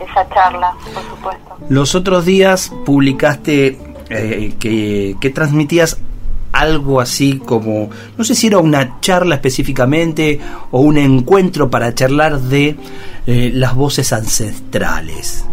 esa 0.00 0.28
charla, 0.28 0.72
por 0.94 1.02
supuesto. 1.04 1.56
Los 1.68 1.94
otros 1.94 2.24
días 2.24 2.72
publicaste 2.84 3.78
eh, 4.10 4.54
que, 4.58 5.16
que 5.20 5.30
transmitías 5.30 5.98
algo 6.52 7.00
así 7.00 7.38
como, 7.38 7.90
no 8.16 8.24
sé 8.24 8.34
si 8.34 8.46
era 8.46 8.58
una 8.58 8.98
charla 9.00 9.34
específicamente 9.34 10.40
o 10.70 10.80
un 10.80 10.96
encuentro 10.96 11.68
para 11.70 11.94
charlar 11.94 12.40
de 12.40 12.76
eh, 13.26 13.50
las 13.52 13.74
voces 13.74 14.12
ancestrales. 14.12 15.44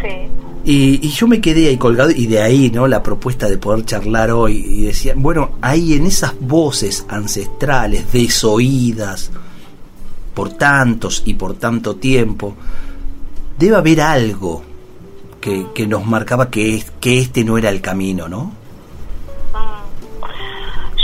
Sí, 0.00 0.28
Y, 0.64 1.06
y 1.06 1.10
yo 1.10 1.26
me 1.26 1.40
quedé 1.40 1.68
ahí 1.68 1.76
colgado 1.76 2.10
y 2.10 2.26
de 2.26 2.40
ahí, 2.42 2.70
¿no? 2.70 2.86
La 2.86 3.02
propuesta 3.02 3.48
de 3.48 3.58
poder 3.58 3.84
charlar 3.84 4.30
hoy 4.30 4.64
y 4.64 4.84
decía, 4.84 5.14
bueno, 5.16 5.52
ahí 5.60 5.94
en 5.94 6.06
esas 6.06 6.34
voces 6.38 7.04
ancestrales, 7.08 8.12
desoídas 8.12 9.30
por 10.34 10.52
tantos 10.52 11.22
y 11.24 11.34
por 11.34 11.54
tanto 11.54 11.96
tiempo, 11.96 12.54
debe 13.58 13.76
haber 13.76 14.00
algo 14.00 14.62
que, 15.40 15.66
que 15.74 15.86
nos 15.86 16.04
marcaba 16.06 16.50
que, 16.50 16.76
es- 16.76 16.90
que 17.00 17.18
este 17.18 17.44
no 17.44 17.56
era 17.58 17.70
el 17.70 17.80
camino, 17.80 18.28
¿no? 18.28 18.52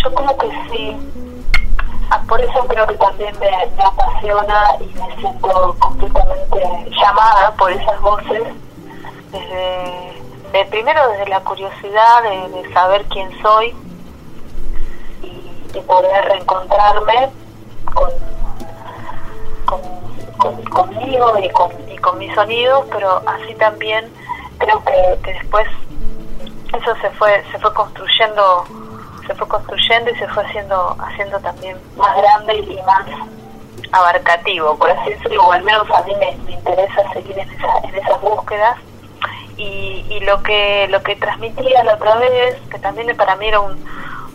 yo 0.03 0.13
como 0.15 0.37
que 0.37 0.49
sí. 0.73 0.97
Ah, 2.11 2.21
Por 2.29 2.41
eso 2.41 2.67
creo 2.69 2.87
que 2.89 2.95
también 2.95 3.35
me, 3.39 3.49
apasiona 3.85 4.65
y 4.81 4.87
me 4.99 5.17
siento 5.21 5.77
completamente 5.79 6.91
llamada 7.01 7.55
por 7.57 7.71
esas 7.73 8.01
voces. 8.01 8.43
Desde, 9.31 10.13
de- 10.53 10.65
primero 10.71 11.01
desde 11.13 11.29
la 11.31 11.41
curiosidad 11.41 12.23
de, 12.25 12.49
de 12.63 12.73
saber 12.75 13.05
quién 13.11 13.31
soy 13.41 13.73
y, 15.23 15.53
y 15.79 15.81
poder 15.83 16.25
reencontrarme 16.27 17.31
con, 17.95 18.11
con, 18.11 18.13
con- 20.43 20.63
conmigo 20.65 21.39
y 21.39 21.49
con, 21.51 21.71
y 21.91 21.97
con 21.99 22.19
mis 22.19 22.35
sonidos, 22.35 22.85
pero 22.91 23.23
así 23.27 23.55
también 23.55 24.11
creo 24.59 24.83
que, 24.85 25.19
que 25.23 25.33
después 25.35 25.67
eso 26.77 26.95
se 27.01 27.11
fue 27.11 27.43
se 27.53 27.59
fue 27.59 27.73
construyendo 27.75 28.65
se 29.27 29.35
fue 29.35 29.47
construyendo 29.49 30.11
y 30.11 30.17
se 30.17 30.27
fue 30.29 30.45
haciendo 30.45 30.97
haciendo 30.99 31.39
también 31.41 31.77
más 31.97 32.17
grande 32.17 32.57
y 32.57 32.81
más 32.87 33.05
abarcativo 33.93 34.77
por 34.77 34.91
así 34.91 35.11
decirlo 35.11 35.45
o 35.47 35.53
al 35.53 35.63
menos 35.63 35.89
a 35.91 36.03
mí 36.03 36.13
me, 36.19 36.37
me 36.45 36.53
interesa 36.53 37.03
seguir 37.13 37.39
en, 37.39 37.49
esa, 37.51 37.69
en 37.89 37.95
esas 37.95 38.21
búsquedas. 38.21 38.77
Y, 39.59 40.05
y 40.09 40.21
lo 40.21 40.43
que 40.43 40.89
lo 40.89 41.03
que 41.03 41.15
transmitía 41.17 41.85
la 41.85 41.95
otra 41.95 42.15
vez 42.17 42.59
que 42.71 42.79
también 42.79 43.15
para 43.17 43.37
mí 43.37 43.47
era 43.49 43.61
un, 43.61 43.73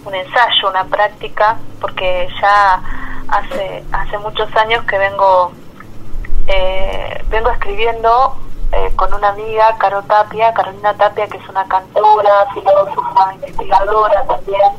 un 0.06 0.16
ensayo 0.16 0.70
una 0.70 0.86
práctica 0.86 1.58
porque 1.82 2.30
ya 2.40 2.80
hace 3.28 3.84
hace 3.92 4.18
muchos 4.20 4.56
años 4.56 4.86
que 4.86 4.98
vengo 4.98 5.52
eh, 6.48 7.24
vengo 7.30 7.50
escribiendo 7.52 8.36
eh, 8.72 8.92
con 8.96 9.14
una 9.14 9.30
amiga, 9.30 9.76
Caro 9.78 10.02
Tapia, 10.04 10.54
Carolina 10.54 10.94
Tapia, 10.94 11.28
que 11.28 11.38
es 11.38 11.50
una 11.50 11.66
cantora, 11.68 12.48
filósofa, 12.54 13.34
investigadora 13.36 14.26
también. 14.26 14.72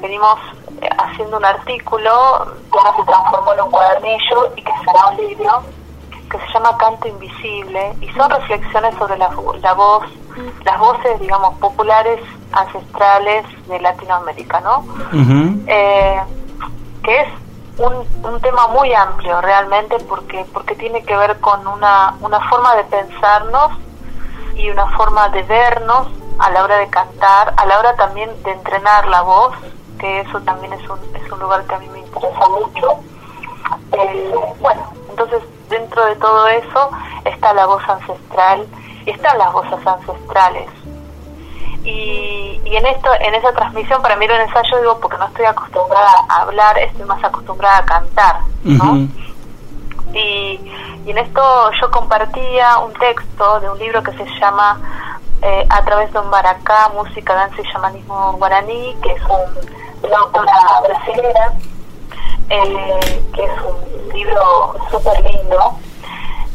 Venimos 0.00 0.38
eh, 0.80 0.88
haciendo 0.98 1.36
un 1.36 1.44
artículo 1.44 2.46
que 2.70 2.78
ahora 2.78 2.96
se 2.96 3.04
transformó 3.04 3.54
en 3.54 3.60
un 3.60 3.70
cuadernillo 3.70 4.52
y 4.56 4.62
que 4.62 4.72
será 4.84 5.06
un 5.10 5.16
libro 5.16 5.62
que 6.30 6.38
se 6.38 6.52
llama 6.54 6.76
Canto 6.78 7.08
Invisible 7.08 7.94
y 8.00 8.08
son 8.12 8.30
reflexiones 8.30 8.94
sobre 8.96 9.18
la, 9.18 9.30
la 9.60 9.74
voz, 9.74 10.04
las 10.64 10.78
voces, 10.78 11.20
digamos, 11.20 11.54
populares 11.58 12.20
ancestrales 12.52 13.44
de 13.68 13.78
Latinoamérica, 13.80 14.60
¿no? 14.60 14.84
Eh, 15.66 16.22
que 17.02 17.20
es 17.20 17.28
un, 17.78 18.06
un 18.24 18.40
tema 18.40 18.68
muy 18.68 18.92
amplio 18.92 19.40
realmente 19.40 19.96
porque 20.08 20.44
porque 20.52 20.74
tiene 20.74 21.02
que 21.04 21.16
ver 21.16 21.40
con 21.40 21.66
una, 21.66 22.14
una 22.20 22.40
forma 22.48 22.76
de 22.76 22.84
pensarnos 22.84 23.72
y 24.54 24.70
una 24.70 24.86
forma 24.96 25.28
de 25.30 25.42
vernos 25.44 26.08
a 26.38 26.50
la 26.50 26.64
hora 26.64 26.78
de 26.78 26.88
cantar, 26.88 27.54
a 27.56 27.66
la 27.66 27.78
hora 27.78 27.94
también 27.96 28.30
de 28.42 28.52
entrenar 28.52 29.06
la 29.06 29.22
voz, 29.22 29.54
que 29.98 30.20
eso 30.20 30.40
también 30.40 30.72
es 30.72 30.88
un, 30.88 30.98
es 31.14 31.30
un 31.30 31.38
lugar 31.40 31.64
que 31.64 31.74
a 31.74 31.78
mí 31.78 31.88
me 31.88 32.00
interesa 32.00 32.48
mucho. 32.48 33.00
Bueno, 34.60 34.82
entonces 35.10 35.42
dentro 35.68 36.04
de 36.06 36.16
todo 36.16 36.48
eso 36.48 36.90
está 37.24 37.52
la 37.54 37.66
voz 37.66 37.82
ancestral 37.88 38.66
y 39.06 39.10
están 39.10 39.38
las 39.38 39.52
voces 39.52 39.86
ancestrales 39.86 40.68
y, 41.84 42.60
y 42.64 42.76
en 42.76 42.86
esto 42.86 43.10
en 43.20 43.34
esa 43.34 43.52
transmisión 43.52 44.00
para 44.02 44.16
mí 44.16 44.24
era 44.24 44.36
un 44.36 44.40
ensayo 44.42 44.78
digo 44.78 45.00
porque 45.00 45.18
no 45.18 45.26
estoy 45.26 45.46
acostumbrada 45.46 46.12
a 46.28 46.42
hablar 46.42 46.78
estoy 46.78 47.04
más 47.04 47.22
acostumbrada 47.24 47.78
a 47.78 47.84
cantar 47.84 48.40
¿no? 48.64 49.08
Y, 50.14 50.60
y 51.06 51.10
en 51.10 51.18
esto 51.18 51.70
yo 51.80 51.90
compartía 51.90 52.78
un 52.78 52.92
texto 52.92 53.60
de 53.60 53.70
un 53.70 53.78
libro 53.78 54.02
que 54.02 54.12
se 54.12 54.24
llama 54.38 54.78
eh, 55.42 55.66
A 55.68 55.82
través 55.84 56.12
de 56.12 56.18
un 56.20 56.30
baracá, 56.30 56.90
música, 56.94 57.34
danza 57.34 57.60
y 57.60 57.64
shamanismo 57.64 58.32
guaraní, 58.34 58.96
que 59.02 59.12
es 59.12 59.22
un, 59.22 60.08
una 60.08 60.18
autora 60.18 60.52
brasilera, 60.86 61.52
eh, 62.48 63.22
que 63.34 63.44
es 63.44 63.52
un 63.62 64.14
libro 64.14 64.74
súper 64.90 65.20
lindo, 65.24 65.76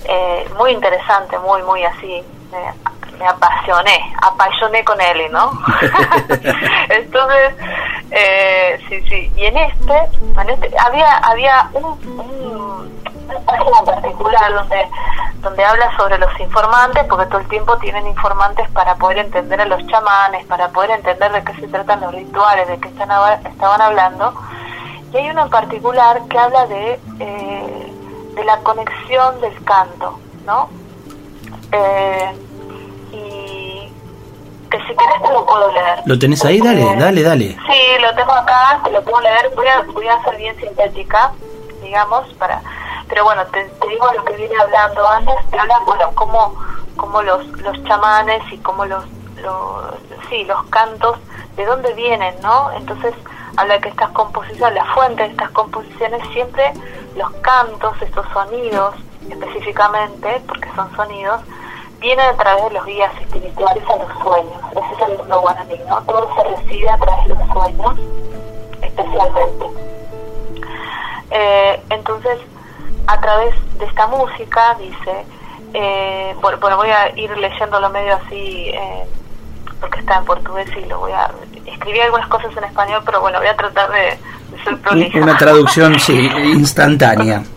eh, 0.06 0.50
muy 0.58 0.72
interesante, 0.72 1.38
muy, 1.40 1.62
muy 1.64 1.84
así, 1.84 2.24
me, 3.20 3.28
apasioné, 3.28 4.14
apasioné 4.22 4.84
con 4.84 5.00
él, 5.02 5.32
¿no? 5.32 5.52
Entonces, 6.90 7.56
eh, 8.12 8.80
sí, 8.90 9.02
sí, 9.10 9.32
y 9.36 9.46
en 9.46 9.58
este, 9.58 9.98
en 10.42 10.50
este 10.50 10.72
había, 10.80 11.18
había 11.18 11.70
un, 11.74 11.86
un, 11.86 13.02
una 13.26 13.40
página 13.46 13.80
en 13.80 13.86
particular 13.86 14.54
donde 14.54 14.88
donde 15.42 15.64
habla 15.64 15.96
sobre 15.96 16.18
los 16.18 16.40
informantes, 16.40 17.06
porque 17.06 17.26
todo 17.28 17.40
el 17.40 17.48
tiempo 17.48 17.78
tienen 17.78 18.08
informantes 18.08 18.70
para 18.72 18.96
poder 18.96 19.20
entender 19.20 19.62
a 19.62 19.66
los 19.66 19.86
chamanes, 19.88 20.46
para 20.46 20.70
poder 20.70 20.92
entender 20.92 21.32
de 21.32 21.44
qué 21.44 21.54
se 21.54 21.68
tratan 21.68 22.02
los 22.02 22.14
rituales, 22.14 22.68
de 22.68 22.80
qué 22.80 22.90
están, 22.90 23.10
estaban 23.46 23.82
hablando. 23.82 24.34
Y 25.14 25.18
hay 25.18 25.30
uno 25.30 25.44
en 25.44 25.50
particular 25.50 26.22
que 26.28 26.38
habla 26.38 26.68
de, 26.68 27.00
eh, 27.20 27.94
de 28.36 28.44
la 28.44 28.58
conexión 28.58 29.40
del 29.42 29.64
canto, 29.64 30.20
¿no? 30.46 30.70
Eh, 31.72 32.36
que 34.70 34.78
si 34.80 34.96
querés 34.96 35.22
te 35.24 35.34
lo 35.34 35.46
puedo 35.46 35.72
leer. 35.72 36.00
¿Lo 36.06 36.20
tenés 36.20 36.44
ahí? 36.46 36.60
Dale, 36.60 36.96
dale, 36.96 37.24
dale. 37.24 37.48
Sí, 37.68 38.02
lo 38.02 38.14
tengo 38.16 38.32
acá, 38.34 38.80
te 38.84 38.92
lo 38.92 39.02
puedo 39.04 39.22
leer. 39.22 39.52
Voy 39.56 39.68
a, 39.68 39.82
voy 39.94 40.08
a 40.08 40.24
ser 40.24 40.38
bien 40.38 40.56
sintética, 40.60 41.32
digamos, 41.82 42.28
para 42.36 42.62
pero 43.08 43.24
bueno, 43.24 43.46
te, 43.48 43.64
digo 43.88 44.12
lo 44.14 44.26
que 44.26 44.34
viene 44.34 44.56
hablando 44.60 45.08
antes, 45.08 45.36
te 45.50 45.60
habla, 45.60 45.80
bueno, 45.86 46.12
como, 46.16 46.56
como 46.96 47.22
los, 47.22 47.48
los 47.62 47.84
chamanes 47.86 48.42
y 48.52 48.58
como 48.58 48.86
los, 48.86 49.06
los, 49.42 49.96
sí, 50.30 50.44
los 50.46 50.64
cantos, 50.66 51.18
de 51.56 51.66
dónde 51.66 51.94
vienen, 51.94 52.36
¿no? 52.42 52.72
Entonces, 52.74 53.14
habla 53.56 53.80
que 53.80 53.90
estas 53.90 54.10
composiciones, 54.12 54.76
la 54.76 54.94
fuente 54.94 55.24
de 55.24 55.30
estas 55.30 55.50
composiciones, 55.52 56.22
siempre 56.34 56.74
los 57.16 57.32
cantos, 57.42 58.00
estos 58.02 58.26
sonidos, 58.34 58.96
específicamente, 59.30 60.42
porque 60.48 60.70
son 60.76 60.94
sonidos, 60.96 61.42
vienen 62.00 62.26
a 62.26 62.38
través 62.38 62.66
de 62.66 62.72
los 62.72 62.86
guías 62.86 63.12
espirituales 63.22 63.84
a 63.90 63.96
los 63.98 64.24
sueños. 64.24 64.62
Ese 64.72 65.04
es 65.04 65.10
el 65.10 65.18
mundo 65.18 65.42
guaraní, 65.42 65.80
¿no? 65.88 66.02
Todo 66.04 66.30
se 66.36 66.44
recibe 66.56 66.90
a 66.90 66.98
través 66.98 67.28
de 67.28 67.36
los 67.36 67.48
sueños, 67.48 68.00
especialmente. 68.82 69.66
Eh, 71.32 71.82
entonces, 71.90 72.40
a 73.08 73.20
través 73.20 73.56
de 73.80 73.86
esta 73.86 74.08
música, 74.08 74.76
dice, 74.80 75.26
eh, 75.74 76.36
bueno, 76.42 76.78
voy 76.78 76.90
a 76.90 77.18
ir 77.18 77.36
leyéndolo 77.38 77.90
medio 77.90 78.16
así, 78.16 78.70
eh, 78.70 79.06
porque 79.80 80.00
está 80.00 80.18
en 80.18 80.26
portugués 80.26 80.70
y 80.78 80.86
lo 80.86 81.00
voy 81.00 81.12
a... 81.12 81.32
Escribí 81.66 82.00
algunas 82.00 82.28
cosas 82.28 82.56
en 82.58 82.64
español, 82.64 83.02
pero 83.06 83.22
bueno, 83.22 83.40
voy 83.40 83.48
a 83.48 83.56
tratar 83.56 83.92
de, 83.92 84.18
ser 84.64 84.78
prolija. 84.82 85.20
Una 85.20 85.38
traducción, 85.38 86.00
sí, 86.00 86.30
instantánea. 86.54 87.44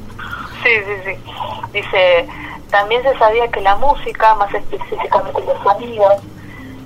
Sí, 0.62 0.68
sí, 0.84 0.92
sí. 1.06 1.32
Dice, 1.72 2.28
también 2.70 3.02
se 3.02 3.16
sabía 3.18 3.48
que 3.48 3.60
la 3.60 3.76
música, 3.76 4.34
más 4.36 4.52
específicamente 4.54 5.42
los 5.44 5.62
sonidos, 5.62 6.14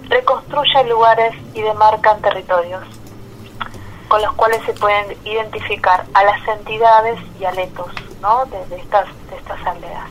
reconstruye 0.09 0.85
lugares 0.85 1.35
y 1.55 1.62
demarcan 1.62 2.21
territorios 2.21 2.83
con 4.09 4.23
los 4.23 4.33
cuales 4.35 4.62
se 4.64 4.75
pueden 4.75 5.17
identificar 5.25 6.05
a 6.14 6.25
las 6.25 6.47
entidades 6.47 7.19
y 7.41 7.45
aletos 7.45 7.93
¿no? 8.21 8.45
de, 8.45 8.76
estas, 8.76 9.07
de 9.29 9.37
estas 9.37 9.67
aldeas, 9.67 10.09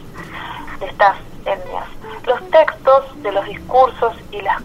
de 0.79 0.87
estas 0.87 1.15
etnias. 1.45 1.85
Los 2.25 2.49
textos 2.49 3.05
de 3.21 3.31
los 3.31 3.45
discursos 3.45 4.13
y 4.31 4.41
las, 4.41 4.61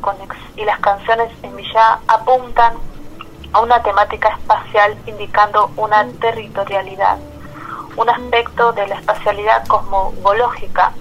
y 0.57 0.65
las 0.65 0.79
canciones 0.81 1.31
en 1.43 1.55
Villa 1.55 2.01
apuntan 2.09 2.75
a 3.53 3.61
una 3.61 3.83
temática 3.83 4.29
espacial 4.31 4.97
indicando 5.07 5.71
una 5.77 6.07
territorialidad, 6.21 7.19
un 7.99 8.09
aspecto 8.09 8.73
de 8.73 8.87
la 8.87 8.95
espacialidad 8.95 9.67
cosmológica. 9.67 10.93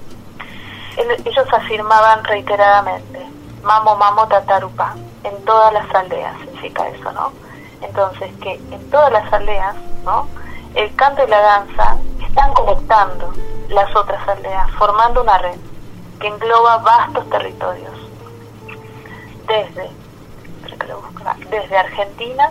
Ellos 0.97 1.53
afirmaban 1.53 2.23
reiteradamente, 2.23 3.23
mamo, 3.61 3.95
mamo, 3.95 4.27
tatarupa, 4.27 4.95
en 5.23 5.45
todas 5.45 5.71
las 5.73 5.93
aldeas, 5.93 6.35
significa 6.39 6.87
eso, 6.87 7.11
¿no? 7.11 7.31
Entonces, 7.81 8.31
que 8.41 8.55
en 8.71 8.89
todas 8.89 9.11
las 9.11 9.31
aldeas, 9.31 9.75
¿no? 10.03 10.27
El 10.73 10.93
canto 10.95 11.23
y 11.23 11.27
la 11.29 11.39
danza 11.39 11.97
están 12.27 12.51
conectando 12.53 13.31
las 13.69 13.95
otras 13.95 14.27
aldeas, 14.27 14.71
formando 14.71 15.21
una 15.21 15.37
red 15.37 15.59
que 16.19 16.27
engloba 16.27 16.77
vastos 16.77 17.29
territorios, 17.29 17.93
desde, 19.45 19.91
desde 21.51 21.77
Argentina, 21.77 22.49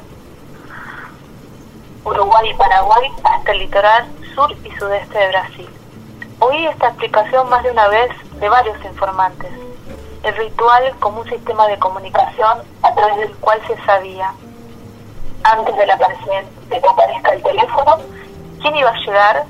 Uruguay 2.05 2.51
y 2.51 2.55
Paraguay 2.55 3.11
hasta 3.25 3.51
el 3.51 3.59
litoral 3.59 4.16
sur 4.37 4.53
y 4.53 4.71
sudeste 4.79 5.19
de 5.19 5.29
Brasil. 5.29 5.69
Oí 6.41 6.67
esta 6.67 6.89
explicación 6.89 7.49
más 7.49 7.65
de 7.65 7.71
una 7.71 7.89
vez 7.89 8.11
de 8.39 8.49
varios 8.49 8.77
informantes. 8.85 9.51
El 10.23 10.37
ritual 10.37 10.95
como 11.01 11.23
un 11.23 11.29
sistema 11.29 11.67
de 11.67 11.79
comunicación 11.79 12.59
a 12.83 12.95
través 12.95 13.17
del 13.17 13.35
cual 13.39 13.61
se 13.67 13.77
sabía 13.85 14.31
antes 15.43 15.75
de 15.77 15.87
que 15.87 16.89
aparezca 16.89 17.33
el 17.33 17.43
teléfono, 17.43 17.99
quién 18.61 18.77
iba 18.77 18.91
a 18.91 18.99
llegar 18.99 19.45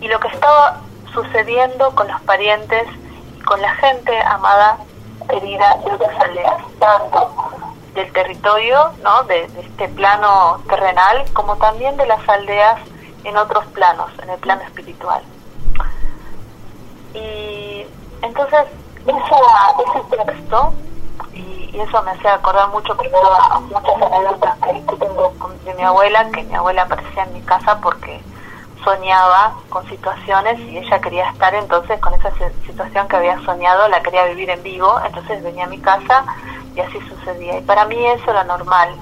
y 0.00 0.08
lo 0.08 0.18
que 0.20 0.28
estaba 0.28 0.80
sucediendo 1.12 1.94
con 1.94 2.08
los 2.08 2.20
parientes 2.22 2.86
y 3.36 3.40
con 3.42 3.60
la 3.60 3.74
gente 3.74 4.18
amada, 4.22 4.78
querida 5.28 5.76
de 5.84 5.92
otras 5.92 6.20
aldeas, 6.20 6.62
tanto 6.78 7.30
del 7.94 8.10
territorio, 8.12 8.92
¿no? 9.02 9.24
de, 9.24 9.44
este 9.44 9.88
plano 9.88 10.62
terrenal, 10.68 11.24
como 11.34 11.56
también 11.56 11.96
de 11.96 12.06
las 12.06 12.26
aldeas 12.28 12.80
en 13.28 13.36
otros 13.36 13.64
planos, 13.66 14.10
en 14.22 14.30
el 14.30 14.38
plano 14.38 14.62
espiritual. 14.62 15.22
Y 17.14 17.86
entonces, 18.22 18.64
ese 19.06 20.16
texto 20.16 20.74
y, 21.34 21.78
eso 21.78 22.02
me 22.02 22.10
hace 22.10 22.28
acordar 22.28 22.68
mucho 22.70 22.96
primero 22.96 23.32
a 23.34 23.60
muchas 23.60 24.02
anécdotas 24.02 24.56
que, 24.58 24.96
tengo 24.96 25.32
de 25.64 25.74
mi 25.74 25.82
abuela, 25.82 26.28
que 26.30 26.42
mi 26.42 26.54
abuela 26.54 26.82
aparecía 26.82 27.24
en 27.24 27.34
mi 27.34 27.42
casa 27.42 27.78
porque 27.80 28.20
soñaba 28.82 29.54
con 29.68 29.86
situaciones 29.88 30.58
y 30.60 30.78
ella 30.78 31.00
quería 31.00 31.30
estar 31.30 31.54
entonces 31.54 32.00
con 32.00 32.14
esa 32.14 32.32
situación 32.66 33.06
que 33.06 33.16
había 33.16 33.40
soñado, 33.44 33.88
la 33.88 34.02
quería 34.02 34.24
vivir 34.24 34.50
en 34.50 34.62
vivo, 34.62 35.00
entonces 35.04 35.42
venía 35.42 35.64
a 35.64 35.68
mi 35.68 35.78
casa 35.78 36.24
y 36.74 36.80
así 36.80 36.98
sucedía. 37.08 37.58
Y 37.58 37.62
para 37.62 37.84
mí 37.84 38.04
eso 38.06 38.30
era 38.30 38.44
normal. 38.44 38.94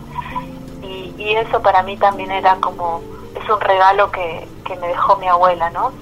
Y, 0.82 1.14
y 1.16 1.36
eso 1.36 1.60
para 1.62 1.82
mí 1.82 1.96
también 1.96 2.30
era 2.30 2.56
como, 2.56 3.00
es 3.42 3.48
un 3.48 3.60
regalo 3.60 4.10
que, 4.10 4.48
que 4.64 4.76
me 4.76 4.88
dejó 4.88 5.16
mi 5.16 5.28
abuela, 5.28 5.70
¿no? 5.70 5.92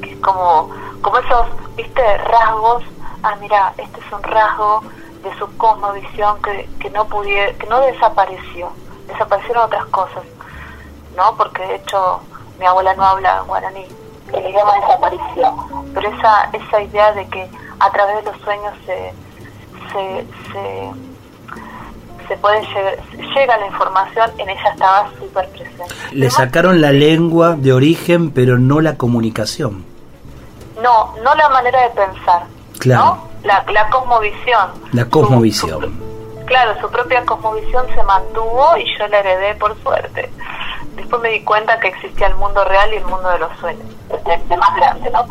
Que 0.00 0.12
es 0.12 0.20
como, 0.20 0.70
como 1.00 1.18
esos, 1.18 1.46
viste, 1.76 2.18
rasgos, 2.18 2.82
ah, 3.22 3.36
mira, 3.40 3.72
este 3.76 4.00
es 4.00 4.12
un 4.12 4.22
rasgo 4.22 4.82
de 5.22 5.36
su 5.38 5.56
cosmovisión 5.56 6.40
que, 6.42 6.68
que 6.80 6.90
no 6.90 7.06
pudiera, 7.06 7.52
que 7.54 7.66
no 7.66 7.80
desapareció, 7.80 8.70
desaparecieron 9.08 9.64
otras 9.64 9.86
cosas, 9.86 10.24
¿no? 11.16 11.36
Porque 11.36 11.66
de 11.66 11.76
hecho 11.76 12.20
mi 12.58 12.66
abuela 12.66 12.94
no 12.94 13.04
habla 13.04 13.40
guaraní, 13.42 13.86
el 14.32 14.46
idioma 14.50 14.74
desapareció, 14.80 15.54
pero 15.94 16.08
esa, 16.10 16.50
esa 16.52 16.80
idea 16.80 17.12
de 17.12 17.28
que 17.28 17.50
a 17.78 17.90
través 17.90 18.16
de 18.16 18.30
los 18.30 18.40
sueños 18.42 18.74
se, 18.84 19.12
se, 19.92 20.26
se, 20.52 20.92
se 22.28 22.36
puede 22.36 22.60
llegar, 22.66 22.96
llega 23.34 23.56
la 23.58 23.66
información, 23.66 24.30
en 24.38 24.50
ella 24.50 24.70
estaba 24.72 25.10
súper 25.18 25.48
presente. 25.50 25.94
Le 26.12 26.30
sacaron 26.30 26.80
la 26.80 26.92
lengua 26.92 27.56
de 27.56 27.72
origen, 27.72 28.30
pero 28.30 28.58
no 28.58 28.80
la 28.80 28.96
comunicación. 28.96 29.84
No, 30.82 31.14
no 31.22 31.34
la 31.34 31.48
manera 31.48 31.82
de 31.82 31.90
pensar. 31.90 32.44
Claro. 32.78 33.18
La, 33.44 33.64
la 33.72 33.88
cosmovisión. 33.88 34.70
La 34.92 35.04
cosmovisión. 35.06 36.00
claro, 36.46 36.80
su 36.80 36.90
propia 36.90 37.24
cosmovisión 37.24 37.86
se 37.94 38.02
mantuvo 38.02 38.76
y 38.76 38.98
yo 38.98 39.06
la 39.08 39.20
heredé 39.20 39.54
por 39.54 39.80
suerte. 39.82 40.30
Después 40.96 41.22
me 41.22 41.30
di 41.30 41.40
cuenta 41.42 41.78
que 41.78 41.88
existía 41.88 42.28
el 42.28 42.36
mundo 42.36 42.64
real 42.64 42.92
y 42.92 42.96
el 42.96 43.04
mundo 43.04 43.28
de 43.28 43.38
los 43.38 43.56
sueños, 43.58 43.86
de, 44.08 44.56
más 44.56 44.76
grande, 44.76 45.10
¿no? 45.10 45.26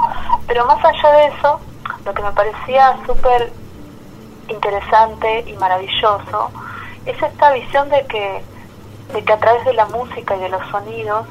Pero 0.48 0.66
más 0.66 0.84
allá 0.86 1.12
de 1.18 1.26
eso, 1.28 1.60
lo 2.06 2.14
que 2.14 2.22
me 2.22 2.32
parecía 2.32 2.98
súper 3.06 3.52
interesante 4.48 5.44
y 5.48 5.54
maravilloso 5.54 6.52
es 7.06 7.22
esta 7.22 7.52
visión 7.52 7.90
de 7.90 8.06
que, 8.08 8.44
de 9.14 9.24
que 9.24 9.34
a 9.34 9.38
través 9.38 9.66
de 9.66 9.74
la 9.74 9.86
música 9.86 10.36
y 10.36 10.40
de 10.40 10.50
los 10.50 10.68
sonidos, 10.70 11.28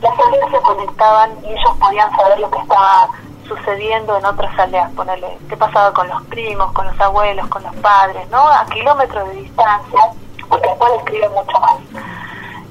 las 0.00 0.18
aldeas 0.18 0.50
se 0.50 0.58
conectaban 0.58 1.32
y 1.44 1.52
ellos 1.52 1.76
podían 1.80 2.14
saber 2.16 2.38
lo 2.40 2.50
que 2.50 2.58
estaba 2.58 3.08
sucediendo 3.48 4.16
en 4.18 4.24
otras 4.24 4.58
aldeas, 4.58 4.90
ponerle 4.92 5.38
qué 5.48 5.56
pasaba 5.56 5.92
con 5.92 6.08
los 6.08 6.22
primos, 6.24 6.72
con 6.72 6.86
los 6.86 7.00
abuelos, 7.00 7.46
con 7.48 7.62
los 7.62 7.74
padres, 7.76 8.28
¿no? 8.30 8.46
A 8.48 8.66
kilómetros 8.66 9.28
de 9.28 9.36
distancia, 9.36 10.00
porque 10.48 10.68
después 10.68 10.92
escribe 10.98 11.28
mucho 11.30 11.60
más. 11.60 11.80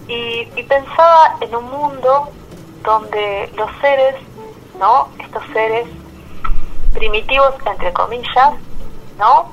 Y, 0.08 0.48
y 0.56 0.64
pensaba 0.64 1.36
en 1.42 1.56
un 1.56 1.70
mundo 1.70 2.30
donde 2.84 3.52
los 3.56 3.70
seres, 3.82 4.16
¿no? 4.80 5.08
Estos 5.20 5.44
seres 5.54 5.88
primitivos, 6.94 7.54
entre 7.66 7.94
comillas, 7.94 8.54
¿no? 9.18 9.52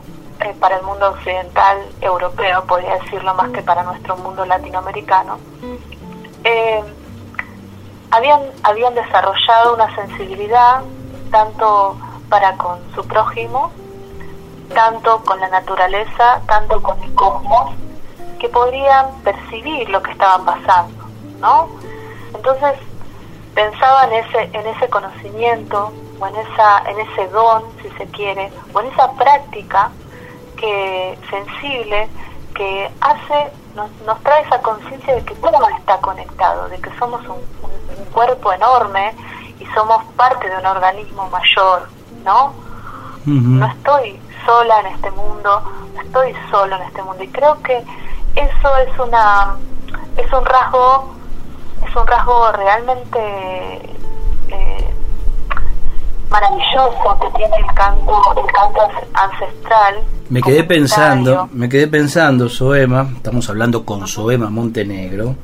Para 0.59 0.77
el 0.77 0.83
mundo 0.83 1.11
occidental 1.11 1.79
europeo, 2.01 2.65
podría 2.65 2.95
decirlo 2.97 3.35
más 3.35 3.51
que 3.51 3.63
para 3.63 3.83
nuestro 3.83 4.17
mundo 4.17 4.47
latinoamericano, 4.47 5.39
eh, 6.45 6.83
habían, 8.11 8.41
habían 8.63 8.95
desarrollado 8.95 9.75
una 9.75 9.95
sensibilidad 9.95 10.83
tanto 11.31 11.97
para 12.31 12.57
con 12.57 12.79
su 12.95 13.07
prójimo, 13.07 13.71
tanto 14.75 15.23
con 15.25 15.41
la 15.41 15.49
naturaleza, 15.49 16.41
tanto 16.47 16.83
con 16.83 17.03
el 17.03 17.15
cosmos, 17.15 17.75
que 18.39 18.49
podrían 18.49 19.11
percibir 19.23 19.91
lo 19.91 20.03
que 20.03 20.13
estaba 20.13 20.43
pasando, 20.43 21.05
¿no? 21.39 21.69
Entonces 22.35 22.79
pensaba 23.55 24.05
en 24.07 24.25
ese, 24.25 24.43
en 24.57 24.67
ese 24.67 24.89
conocimiento 24.89 25.93
o 26.19 26.27
en, 26.27 26.37
esa, 26.37 26.79
en 26.91 27.01
ese 27.01 27.29
don, 27.29 27.63
si 27.83 27.91
se 27.91 28.07
quiere, 28.07 28.51
o 28.73 28.81
en 28.81 28.87
esa 28.87 29.13
práctica 29.13 29.91
que 30.61 31.19
sensible 31.31 32.09
que 32.55 32.91
hace, 33.01 33.51
nos, 33.75 33.91
nos 34.05 34.21
trae 34.23 34.43
esa 34.43 34.61
conciencia 34.61 35.15
de 35.15 35.25
que 35.25 35.35
todo 35.37 35.69
está 35.79 35.99
conectado, 35.99 36.69
de 36.69 36.79
que 36.79 36.91
somos 36.99 37.21
un, 37.23 37.39
un, 37.63 38.05
cuerpo 38.13 38.53
enorme 38.53 39.15
y 39.59 39.67
somos 39.67 40.05
parte 40.17 40.49
de 40.49 40.57
un 40.57 40.67
organismo 40.67 41.29
mayor, 41.31 41.89
¿no? 42.25 42.53
No 43.25 43.67
estoy 43.67 44.21
sola 44.45 44.81
en 44.81 44.87
este 44.87 45.11
mundo, 45.13 45.63
no 45.95 46.01
estoy 46.01 46.35
solo 46.51 46.77
en 46.77 46.83
este 46.83 47.03
mundo 47.03 47.23
y 47.23 47.29
creo 47.29 47.63
que 47.63 47.85
eso 48.35 48.77
es 48.79 48.99
una 48.99 49.57
es 50.17 50.33
un 50.33 50.45
rasgo 50.45 51.15
es 51.87 51.97
un 51.97 52.07
rasgo 52.07 52.53
realmente 52.53 53.19
eh, 54.49 54.95
maravilloso 56.31 57.19
que 57.21 57.39
tiene 57.39 57.57
el 57.57 57.75
canto, 57.75 58.13
el 58.37 58.53
canto 58.53 58.81
ancestral. 59.15 59.95
Me 60.29 60.41
quedé 60.41 60.65
pensando, 60.65 61.49
me 61.53 61.69
quedé 61.69 61.89
pensando, 61.89 62.49
Soema, 62.49 63.11
estamos 63.17 63.49
hablando 63.51 63.85
con 63.85 64.07
Soema 64.07 64.49
Montenegro, 64.49 65.35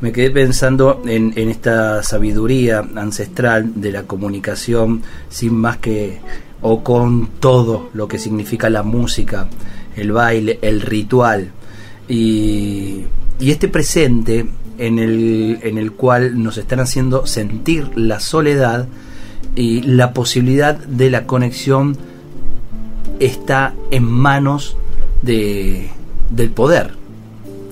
me 0.00 0.12
quedé 0.12 0.30
pensando 0.30 1.02
en, 1.06 1.32
en 1.36 1.48
esta 1.50 2.02
sabiduría 2.02 2.82
ancestral 2.96 3.80
de 3.80 3.92
la 3.92 4.04
comunicación 4.04 5.02
sin 5.28 5.54
más 5.54 5.76
que 5.78 6.20
o 6.62 6.82
con 6.82 7.28
todo 7.40 7.90
lo 7.92 8.08
que 8.08 8.18
significa 8.18 8.70
la 8.70 8.82
música, 8.82 9.48
el 9.96 10.12
baile, 10.12 10.58
el 10.62 10.80
ritual 10.80 11.50
y, 12.08 13.04
y 13.38 13.50
este 13.50 13.68
presente 13.68 14.46
en 14.78 14.98
el, 14.98 15.58
en 15.62 15.78
el 15.78 15.92
cual 15.92 16.42
nos 16.42 16.56
están 16.58 16.80
haciendo 16.80 17.26
sentir 17.26 17.90
la 17.96 18.20
soledad 18.20 18.86
y 19.54 19.82
la 19.82 20.12
posibilidad 20.12 20.74
de 20.74 21.10
la 21.10 21.26
conexión 21.26 21.96
está 23.20 23.74
en 23.90 24.04
manos 24.04 24.76
de, 25.22 25.90
del 26.30 26.50
poder, 26.50 26.94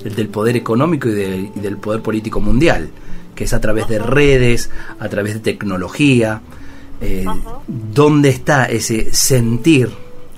del 0.05 0.29
poder 0.29 0.57
económico 0.57 1.09
y, 1.09 1.51
del 1.55 1.77
poder 1.79 2.03
político 2.03 2.41
mundial, 2.41 2.91
que 3.35 3.45
es 3.45 3.53
a 3.53 3.61
través 3.61 3.89
de 3.89 3.99
redes, 3.99 4.71
a 5.01 5.09
través 5.09 5.35
de 5.35 5.41
tecnología, 5.41 6.41
eh, 7.01 7.25
¿dónde 7.67 8.29
está 8.29 8.67
ese 8.67 9.13
sentir 9.13 9.91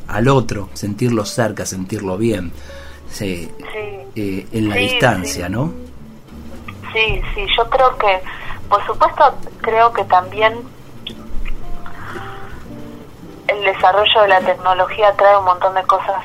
al 0.09 0.29
otro, 0.29 0.71
sentirlo 0.75 1.25
cerca, 1.25 1.67
sentirlo 1.67 2.17
bien, 2.17 2.53
eh, 3.21 3.49
en 4.17 4.69
la 4.69 4.77
distancia, 4.77 5.49
¿no? 5.49 5.73
Sí, 6.93 7.21
sí, 7.35 7.47
yo 7.57 7.69
creo 7.69 7.97
que, 7.99 8.21
por 8.69 8.85
supuesto, 8.87 9.35
creo 9.61 9.93
que 9.93 10.05
también 10.05 10.55
el 13.55 13.65
desarrollo 13.65 14.23
de 14.23 14.29
la 14.29 14.41
tecnología 14.41 15.13
trae 15.17 15.37
un 15.39 15.45
montón 15.45 15.75
de 15.75 15.83
cosas 15.85 16.23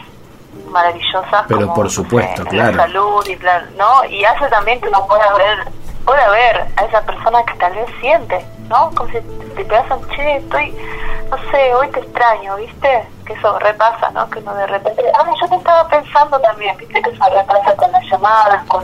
maravillosas. 0.71 1.45
Pero 1.47 1.61
como, 1.61 1.73
por 1.73 1.89
supuesto, 1.89 2.43
claro. 2.45 2.75
La 2.75 2.83
salud 2.83 3.25
y, 3.27 3.37
¿no? 3.77 4.05
y 4.05 4.23
hace 4.25 4.47
también 4.47 4.81
que 4.81 4.87
uno 4.87 5.05
pueda 5.07 5.33
ver, 5.35 5.67
pueda 6.05 6.29
ver 6.29 6.67
a 6.75 6.85
esa 6.85 7.01
persona 7.01 7.43
que 7.43 7.53
tal 7.55 7.73
vez 7.73 7.89
siente, 7.99 8.45
¿no? 8.67 8.91
Como 8.95 9.09
si 9.09 9.19
te 9.55 9.65
pegas 9.65 9.91
un 9.91 10.07
che, 10.09 10.37
estoy, 10.37 10.75
no 11.29 11.37
sé, 11.51 11.73
hoy 11.75 11.89
te 11.89 11.99
extraño, 11.99 12.55
¿viste? 12.57 13.07
Que 13.25 13.33
eso 13.33 13.59
repasa, 13.59 14.09
¿no? 14.11 14.29
Que 14.29 14.39
uno 14.39 14.55
de 14.55 14.67
repente, 14.67 15.03
ah, 15.17 15.25
yo 15.41 15.49
te 15.49 15.55
estaba 15.55 15.87
pensando 15.87 16.39
también, 16.39 16.77
¿viste? 16.77 17.01
Que 17.01 17.09
eso 17.09 17.23
repasa 17.29 17.75
con 17.75 17.91
las 17.91 18.05
llamadas, 18.05 18.63
con 18.65 18.83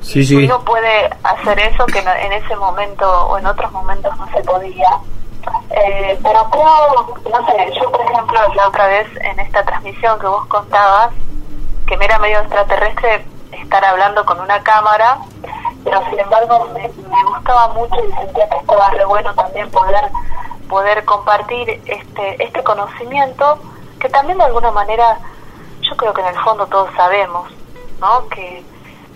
Sí, 0.00 0.22
sí. 0.22 0.44
Uno 0.44 0.62
puede 0.64 1.10
hacer 1.22 1.58
eso 1.60 1.86
que 1.86 1.98
en 1.98 2.32
ese 2.32 2.54
momento 2.56 3.10
o 3.26 3.38
en 3.38 3.46
otros 3.46 3.72
momentos 3.72 4.14
no 4.18 4.28
se 4.28 4.42
podía. 4.42 4.88
Eh, 5.70 6.18
pero 6.22 6.48
creo, 6.50 7.18
no 7.30 7.46
sé, 7.46 7.72
yo 7.80 7.90
por 7.90 8.00
ejemplo 8.02 8.38
la 8.54 8.68
otra 8.68 8.86
vez 8.86 9.06
en 9.16 9.40
esta 9.40 9.64
transmisión 9.64 10.18
que 10.18 10.26
vos 10.26 10.46
contabas, 10.46 11.10
que 11.86 11.96
me 11.96 12.04
era 12.04 12.18
medio 12.18 12.40
extraterrestre 12.40 13.26
estar 13.52 13.84
hablando 13.84 14.24
con 14.24 14.40
una 14.40 14.62
cámara, 14.62 15.18
pero 15.82 16.02
sin 16.10 16.20
embargo 16.20 16.68
me, 16.74 16.88
gustaba 17.28 17.68
mucho 17.68 17.96
y 18.04 18.12
sentía 18.12 18.48
que 18.48 18.56
estaba 18.56 18.90
re 18.90 19.04
bueno 19.04 19.34
también 19.34 19.70
poder 19.70 20.10
poder 20.68 21.04
compartir 21.04 21.82
este 21.86 22.42
este 22.42 22.62
conocimiento 22.62 23.58
que 24.00 24.08
también 24.08 24.38
de 24.38 24.44
alguna 24.44 24.70
manera 24.70 25.18
yo 25.84 25.96
creo 25.96 26.12
que 26.12 26.20
en 26.20 26.28
el 26.28 26.38
fondo 26.40 26.66
todos 26.66 26.90
sabemos, 26.96 27.50
¿no? 28.00 28.28
Que, 28.28 28.64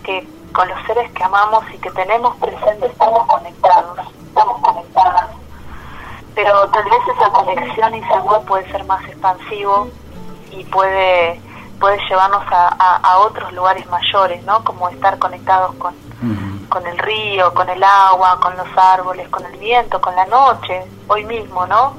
que 0.02 0.26
con 0.52 0.68
los 0.68 0.78
seres 0.86 1.10
que 1.12 1.24
amamos 1.24 1.64
y 1.72 1.78
que 1.78 1.90
tenemos 1.90 2.36
presentes 2.36 2.90
estamos 2.90 3.26
conectados. 3.26 4.07
Pero 6.38 6.68
tal 6.68 6.85
vez 6.85 7.01
esa 7.16 7.31
conexión 7.31 7.96
y 7.96 7.98
ese 7.98 8.14
amor 8.14 8.44
puede 8.44 8.70
ser 8.70 8.85
más 8.85 9.05
expansivo 9.07 9.88
y 10.53 10.62
puede 10.66 11.40
puede 11.81 11.98
llevarnos 12.09 12.44
a, 12.53 13.01
a, 13.03 13.18
otros 13.18 13.53
lugares 13.53 13.85
mayores, 13.88 14.44
¿no? 14.44 14.62
Como 14.62 14.88
estar 14.88 15.18
conectados 15.18 15.74
con, 15.74 15.96
con 16.68 16.87
el 16.87 16.96
río, 16.96 17.53
con 17.55 17.68
el 17.68 17.83
agua, 17.83 18.38
con 18.40 18.57
los 18.57 18.68
árboles, 18.77 19.29
con 19.31 19.44
el 19.46 19.59
viento, 19.59 20.01
con 20.01 20.14
la 20.14 20.27
noche, 20.27 20.85
hoy 21.09 21.24
mismo, 21.24 21.66
¿no? 21.66 21.94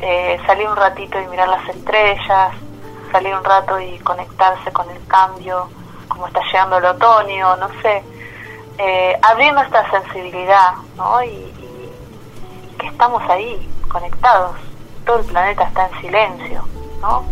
Eh, 0.00 0.40
salir 0.44 0.68
un 0.68 0.76
ratito 0.76 1.20
y 1.20 1.26
mirar 1.28 1.48
las 1.48 1.68
estrellas, 1.68 2.54
salir 3.12 3.32
un 3.32 3.44
rato 3.44 3.78
y 3.78 3.96
conectarse 4.00 4.72
con 4.72 4.90
el 4.90 5.06
cambio, 5.06 5.68
como 6.08 6.26
está 6.26 6.40
llegando 6.46 6.78
el 6.78 6.84
otoño, 6.86 7.56
no 7.58 7.68
sé, 7.80 8.02
eh, 8.78 9.16
abrir 9.22 9.52
nuestra 9.52 9.88
sensibilidad, 9.88 10.72
¿no? 10.96 11.22
Y, 11.22 11.61
que 12.82 12.88
estamos 12.88 13.22
ahí, 13.30 13.68
conectados. 13.88 14.56
Todo 15.06 15.20
el 15.20 15.26
planeta 15.26 15.64
está 15.64 15.88
en 15.88 16.00
silencio, 16.00 16.64
¿no? 17.00 17.24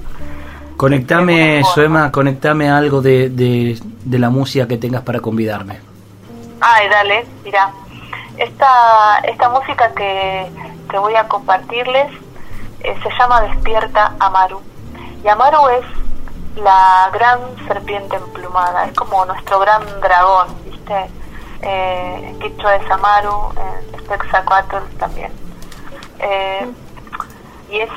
Conectame, 0.77 1.63
Soema, 1.75 2.11
conectame 2.11 2.71
algo 2.71 3.03
de, 3.03 3.29
de, 3.29 4.19
la 4.19 4.31
música 4.31 4.67
que 4.67 4.79
tengas 4.79 5.03
para 5.03 5.21
convidarme. 5.21 5.79
Ay, 6.61 6.89
dale, 6.89 7.27
mira. 7.45 7.71
Esta, 8.39 9.19
esta 9.25 9.51
música 9.51 9.93
que, 9.95 10.51
que 10.91 10.99
voy 10.99 11.15
a 11.15 11.29
compartirles 11.29 12.07
eh, 12.81 12.97
se 13.03 13.11
llama 13.19 13.43
Despierta 13.43 14.15
Amaru. 14.19 14.63
Y 15.23 15.29
Amaru 15.29 15.69
es 15.69 16.63
la 16.63 17.11
gran 17.13 17.41
serpiente 17.67 18.17
emplumada, 18.17 18.87
es 18.87 18.95
como 18.95 19.25
nuestro 19.27 19.59
gran 19.59 19.83
dragón, 20.01 20.49
¿viste? 20.65 21.11
Eh, 21.63 22.25
en 22.29 22.39
Quichua 22.39 22.79
de 22.79 22.89
Samaru, 22.89 23.53
en 23.57 24.07
Texacuatl 24.07 24.77
también. 24.99 25.33
Eh, 26.19 26.71
y 27.71 27.81
es, 27.81 27.91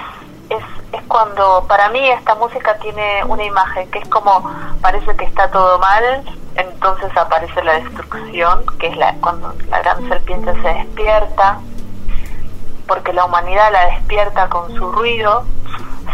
es, 0.50 0.64
es 0.92 1.04
cuando, 1.08 1.66
para 1.68 1.90
mí 1.90 2.00
esta 2.10 2.36
música 2.36 2.78
tiene 2.80 3.24
una 3.26 3.44
imagen 3.44 3.90
que 3.90 4.00
es 4.00 4.08
como, 4.10 4.52
parece 4.82 5.16
que 5.16 5.26
está 5.26 5.50
todo 5.50 5.80
mal, 5.80 6.24
entonces 6.56 7.16
aparece 7.18 7.64
la 7.64 7.74
destrucción, 7.80 8.66
que 8.80 8.88
es 8.88 8.98
la, 8.98 9.16
cuando 9.22 9.54
la 9.70 9.80
gran 9.80 10.08
serpiente 10.10 10.54
se 10.62 10.68
despierta, 10.68 11.60
porque 12.88 13.14
la 13.14 13.26
humanidad 13.26 13.72
la 13.72 13.86
despierta 13.88 14.50
con 14.50 14.74
su 14.76 14.92
ruido, 14.92 15.46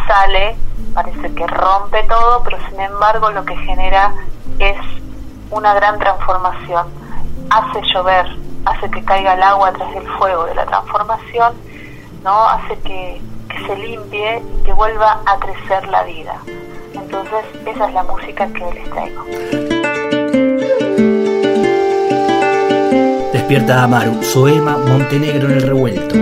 sale 0.08 0.56
parece 0.94 1.34
que 1.34 1.48
rompe 1.48 2.04
todo, 2.04 2.44
pero 2.44 2.58
sin 2.70 2.80
embargo 2.80 3.30
lo 3.32 3.46
que 3.46 3.56
genera 3.58 4.14
es 4.60 4.78
una 5.52 5.74
gran 5.74 6.00
transformación. 6.00 6.99
Hace 7.50 7.82
llover, 7.94 8.26
hace 8.66 8.90
que 8.92 9.04
caiga 9.04 9.34
el 9.34 9.44
agua 9.44 9.72
tras 9.74 9.96
el 9.96 10.08
fuego 10.18 10.46
de 10.46 10.56
la 10.56 10.66
transformación, 10.66 11.54
¿no? 12.24 12.48
Hace 12.50 12.78
que, 12.80 13.22
que 13.50 13.66
se 13.66 13.76
limpie 13.76 14.42
y 14.60 14.64
que 14.64 14.74
vuelva 14.74 15.22
a 15.26 15.40
crecer 15.40 15.88
la 15.88 16.04
vida. 16.04 16.36
Entonces, 16.94 17.46
esa 17.66 17.88
es 17.88 17.94
la 17.94 18.04
música 18.04 18.48
que 18.48 18.74
les 18.74 18.90
traigo. 18.90 19.26
Despierta 23.34 23.84
Amaru, 23.84 24.22
Soema 24.24 24.78
Montenegro 24.78 25.50
en 25.50 25.56
el 25.56 25.62
revuelto. 25.64 26.16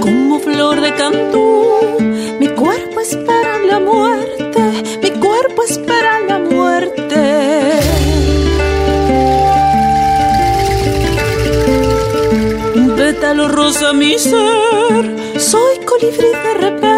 Como 0.00 0.38
flor 0.40 0.80
de 0.80 0.94
cantú, 0.94 1.64
mi 2.38 2.48
cuerpo 2.48 3.00
espera 3.00 3.58
la 3.66 3.80
muerte, 3.80 4.82
mi 5.02 5.10
cuerpo 5.12 5.62
espera 5.62 6.05
pétalo 13.26 13.48
rosa 13.48 13.92
mi 13.92 14.16
ser, 14.20 15.04
soy 15.36 15.84
colibrí 15.84 16.30
de 16.30 16.54
repente, 16.54 16.95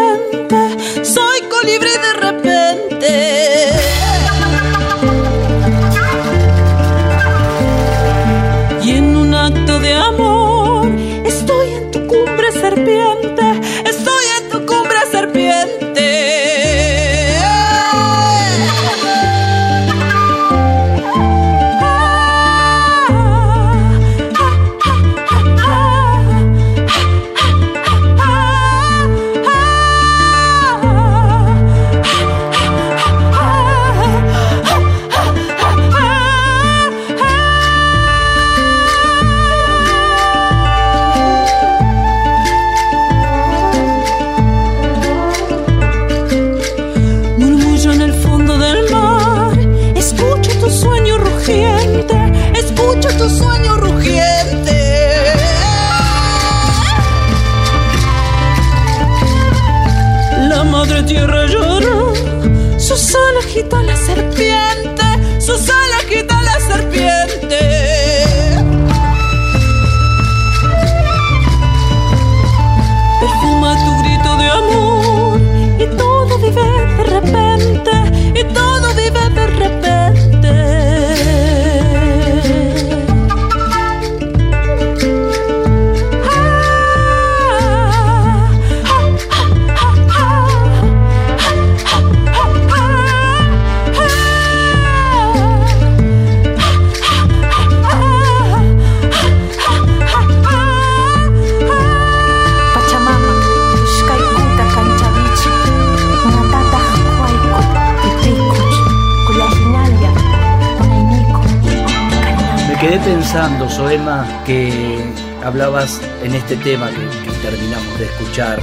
pensando, 113.31 113.69
Soema, 113.69 114.43
que 114.43 114.97
hablabas 115.43 116.01
en 116.23 116.33
este 116.33 116.55
tema 116.57 116.89
que, 116.89 117.31
terminamos 117.47 117.99
de 117.99 118.05
escuchar, 118.05 118.59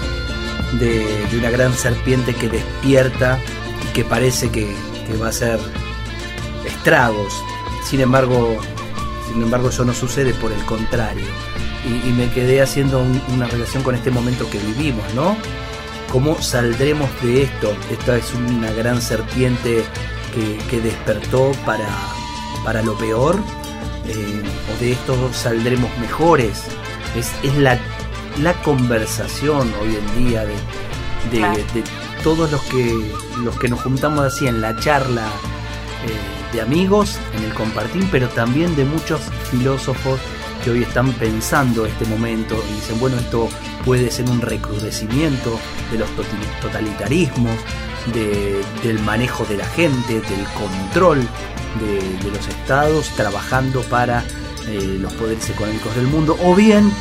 de, 0.81 1.07
una 1.39 1.51
gran 1.51 1.73
serpiente 1.73 2.35
que 2.35 2.49
despierta 2.49 3.39
y 3.89 3.93
que 3.93 4.03
parece 4.03 4.51
que, 4.51 4.75
va 5.23 5.27
a 5.27 5.29
hacer 5.29 5.61
estragos. 6.65 7.33
Sin 7.85 8.01
embargo, 8.01 8.57
sin 9.29 9.41
embargo, 9.41 9.69
eso 9.69 9.85
no 9.85 9.95
sucede 9.95 10.35
por 10.35 10.51
el 10.51 10.65
contrario. 10.65 11.27
Y, 12.05 12.11
me 12.11 12.29
quedé 12.31 12.61
haciendo 12.61 13.05
una 13.33 13.47
relación 13.47 13.85
con 13.85 13.95
este 13.95 14.11
momento 14.11 14.51
que 14.51 14.59
vivimos, 14.59 15.05
¿no? 15.15 15.37
¿Cómo 16.11 16.43
saldremos 16.43 17.09
de 17.23 17.45
esto? 17.45 17.73
Esta 17.89 18.17
es 18.17 18.35
una 18.35 18.73
gran 18.73 19.01
serpiente 19.01 19.85
que, 20.69 20.81
despertó 20.81 21.53
para, 21.65 21.87
para 22.65 22.83
lo 22.83 22.99
peor 22.99 23.41
eh, 24.09 24.43
o 24.75 24.81
de 24.81 24.93
esto 24.93 25.33
saldremos 25.33 25.91
mejores. 25.99 26.65
Es, 27.17 27.33
es 27.43 27.57
la, 27.57 27.79
la, 28.43 28.53
conversación 28.63 29.73
hoy 29.81 29.97
en 29.97 30.29
día 30.29 30.45
de, 30.45 30.55
de, 31.31 31.85
todos 32.23 32.51
los 32.51 32.63
que, 32.63 33.13
los 33.43 33.59
que 33.59 33.69
nos 33.69 33.81
juntamos 33.81 34.25
así 34.25 34.47
en 34.47 34.61
la 34.61 34.77
charla 34.79 35.27
eh, 36.05 36.55
de 36.55 36.61
amigos, 36.61 37.19
en 37.37 37.45
el 37.45 37.55
compartir, 37.55 38.07
pero 38.11 38.29
también 38.29 38.75
de 38.77 38.85
muchos 38.85 39.21
filósofos 39.51 40.21
que 40.63 40.71
hoy 40.71 40.83
están 40.83 41.13
pensando 41.13 41.87
este 41.87 42.05
momento 42.07 42.57
y 42.71 42.75
dicen, 42.75 42.99
bueno, 42.99 43.17
esto 43.17 43.49
puede 43.85 44.11
ser 44.11 44.29
un 44.29 44.41
recrudecimiento 44.41 45.59
de 45.93 45.99
los 45.99 46.09
totalitarismos, 46.61 47.57
del 48.83 49.01
manejo 49.01 49.45
de 49.47 49.57
la 49.57 49.67
gente, 49.67 50.21
del 50.21 50.45
control 50.55 51.27
de, 51.79 52.31
los 52.31 52.47
estados, 52.49 53.09
trabajando 53.17 53.83
para 53.83 54.25
eh, 54.69 54.99
los 55.01 55.13
poderes 55.15 55.49
económicos 55.51 55.95
del 55.97 56.07
mundo, 56.07 56.37
o 56.43 56.55
bien, 56.55 56.93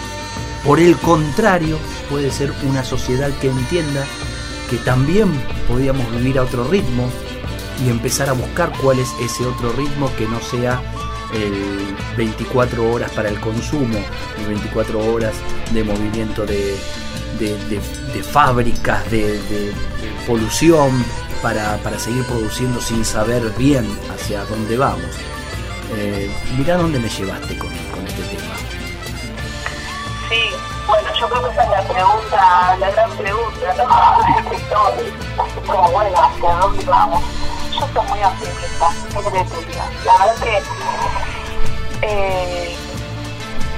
por 0.63 0.79
el 0.79 0.95
contrario, 0.97 1.77
puede 2.09 2.31
ser 2.31 2.51
una 2.67 2.83
sociedad 2.83 3.29
que 3.39 3.47
entienda 3.47 4.05
que 4.69 4.77
también 4.77 5.31
podíamos 5.67 6.09
vivir 6.11 6.39
a 6.39 6.43
otro 6.43 6.67
ritmo 6.67 7.09
y 7.85 7.89
empezar 7.89 8.29
a 8.29 8.33
buscar 8.33 8.71
cuál 8.81 8.99
es 8.99 9.09
ese 9.21 9.45
otro 9.45 9.71
ritmo 9.73 10.09
que 10.17 10.27
no 10.27 10.39
sea 10.39 10.81
el 11.33 11.95
24 12.17 12.91
horas 12.91 13.11
para 13.11 13.29
el 13.29 13.39
consumo 13.39 13.99
y 14.41 14.47
24 14.47 15.13
horas 15.13 15.33
de 15.73 15.83
movimiento 15.83 16.45
de, 16.45 16.75
de, 17.39 18.23
fábricas, 18.23 19.09
de, 19.11 19.39
polución, 20.25 21.03
para, 21.45 21.99
seguir 21.99 22.25
produciendo 22.25 22.81
sin 22.81 23.05
saber 23.05 23.43
bien 23.51 23.86
hacia 24.12 24.43
dónde 24.45 24.77
vamos. 24.77 25.12
Eh, 25.95 26.36
mira 26.58 26.75
dónde 26.75 26.97
me 26.97 27.08
llevaste 27.08 27.55
con, 27.60 27.71
este 27.71 28.23
tema. 28.23 28.55
Sí, 30.27 30.41
bueno, 30.88 31.08
yo 31.19 31.29
creo 31.29 31.43
que 31.43 31.51
esa 31.51 31.63
es 31.63 31.69
la 31.69 31.81
pregunta, 31.84 32.77
la 32.79 32.89
gran 32.89 33.12
pregunta, 33.12 33.75
¿no? 33.77 33.86
Como, 35.67 35.91
bueno, 35.91 36.19
¿hacia 36.19 36.55
dónde 36.55 36.84
vamos? 36.86 37.23
Yo 37.73 37.88
soy 37.93 38.08
muy 38.10 38.23
optimista, 38.23 38.89
La 40.03 40.25
verdad 40.25 40.43
que 40.43 40.63
eh, 42.01 42.75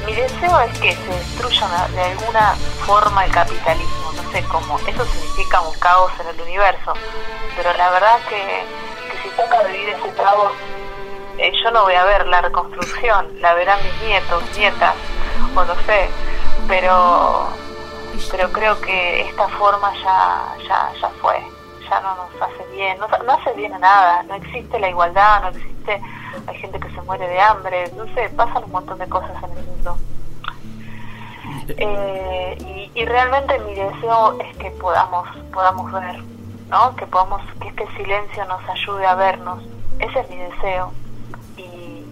mi 0.08 0.16
deseo 0.16 0.60
es 0.62 0.80
que 0.80 0.94
se 0.94 1.08
destruya 1.10 1.68
de 1.90 2.02
alguna 2.02 2.56
forma 2.86 3.26
el 3.26 3.32
capitalismo, 3.32 4.14
no 4.16 4.32
sé 4.32 4.42
cómo, 4.46 4.80
eso 4.80 5.06
significa 5.06 5.60
un 5.60 5.78
caos 5.80 6.14
en 6.22 6.28
el 6.28 6.42
universo, 6.44 6.94
pero 7.58 7.74
la 7.74 7.90
verdad 7.90 8.18
que, 8.30 8.64
que 9.12 9.18
si 9.22 9.30
toca 9.36 9.64
vivir 9.64 9.90
ese 9.90 10.10
caos, 10.14 10.54
eh, 11.38 11.52
yo 11.62 11.72
no 11.72 11.84
voy 11.84 11.96
a 11.96 12.06
ver 12.06 12.26
la 12.26 12.40
reconstrucción, 12.40 13.42
la 13.42 13.54
verán 13.54 13.80
mis 13.84 14.02
nietos, 14.08 14.44
nietas, 14.56 14.96
o 15.54 15.66
no 15.66 15.76
sé, 15.86 16.10
pero 16.70 17.50
pero 18.32 18.50
creo 18.52 18.80
que 18.80 19.22
esta 19.30 19.48
forma 19.50 19.94
ya, 20.02 20.56
ya, 20.70 20.92
ya 21.02 21.10
fue, 21.22 21.36
ya 21.90 22.00
no 22.00 22.16
nos 22.16 22.42
hace 22.42 22.66
bien, 22.72 22.98
no, 22.98 23.08
no 23.26 23.34
hace 23.34 23.52
bien 23.54 23.74
a 23.74 23.80
nada, 23.80 24.24
no 24.24 24.36
existe 24.36 24.80
la 24.80 24.90
igualdad, 24.90 25.42
no 25.42 25.50
existe 25.50 26.02
hay 26.46 26.56
gente 26.58 26.80
que 26.80 26.90
se 26.92 27.02
muere 27.02 27.28
de 27.28 27.40
hambre, 27.40 27.92
no 27.96 28.06
sé, 28.14 28.30
pasan 28.36 28.64
un 28.66 28.72
montón 28.72 28.98
de 29.00 29.08
cosas 29.08 29.32
en 29.44 29.58
el 29.58 29.66
mundo. 29.66 29.98
Eh, 31.70 32.90
y, 32.96 33.06
realmente 33.06 33.60
mi 33.60 33.74
deseo 33.74 34.38
es 34.40 34.58
que 34.58 34.72
podamos 34.72 35.28
podamos 35.54 35.92
ver, 35.92 36.20
¿no? 36.70 36.96
Que 36.96 37.06
podamos 37.06 37.42
que 37.62 37.68
este 37.70 37.88
silencio 37.96 38.46
nos 38.46 38.62
ayude 38.70 39.06
a 39.06 39.16
vernos. 39.16 39.64
Ese 40.00 40.20
es 40.20 40.30
mi 40.30 40.38
deseo. 40.38 40.92
Y, 41.58 42.06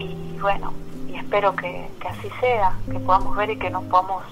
y 0.00 0.38
bueno, 0.40 0.72
y 1.08 1.16
espero 1.16 1.54
que, 1.56 1.88
que 2.00 2.08
así 2.08 2.28
sea, 2.40 2.72
que 2.90 2.98
podamos 3.00 3.36
ver 3.36 3.50
y 3.50 3.58
que 3.58 3.70
nos 3.70 3.84
podamos 3.84 4.22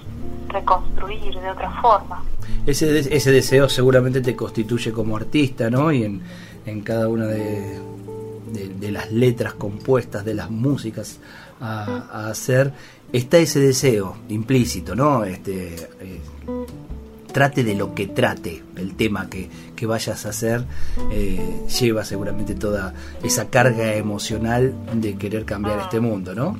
reconstruir 0.47 1.39
de 1.39 1.49
otra 1.49 1.69
forma. 1.81 2.23
Ese, 2.65 2.99
ese 2.99 3.31
deseo 3.31 3.67
seguramente 3.69 4.21
te 4.21 4.35
constituye 4.35 4.91
como 4.91 5.17
artista, 5.17 5.69
¿no? 5.69 5.91
Y 5.91 6.03
en, 6.03 6.21
en 6.65 6.81
cada 6.81 7.07
una 7.07 7.25
de, 7.25 7.79
de, 8.53 8.91
las 8.91 9.11
letras 9.11 9.53
compuestas, 9.53 10.23
de 10.25 10.33
las 10.33 10.49
músicas 10.49 11.19
a, 11.59 12.29
hacer, 12.29 12.73
está 13.11 13.37
ese 13.37 13.59
deseo 13.59 14.17
implícito, 14.29 14.95
¿no? 14.95 15.23
Este, 15.23 15.75
eh, 15.99 16.21
trate 17.31 17.63
de 17.63 17.75
lo 17.75 17.93
que 17.95 18.07
trate 18.07 18.63
el 18.77 18.95
tema 18.95 19.29
que, 19.29 19.49
que 19.75 19.85
vayas 19.85 20.25
a 20.25 20.29
hacer, 20.29 20.65
eh, 21.11 21.65
lleva 21.79 22.05
seguramente 22.05 22.53
toda 22.55 22.93
esa 23.23 23.49
carga 23.49 23.95
emocional 23.95 24.73
de 24.93 25.17
querer 25.17 25.45
cambiar 25.45 25.79
este 25.79 25.99
mundo, 25.99 26.35
¿no? 26.35 26.57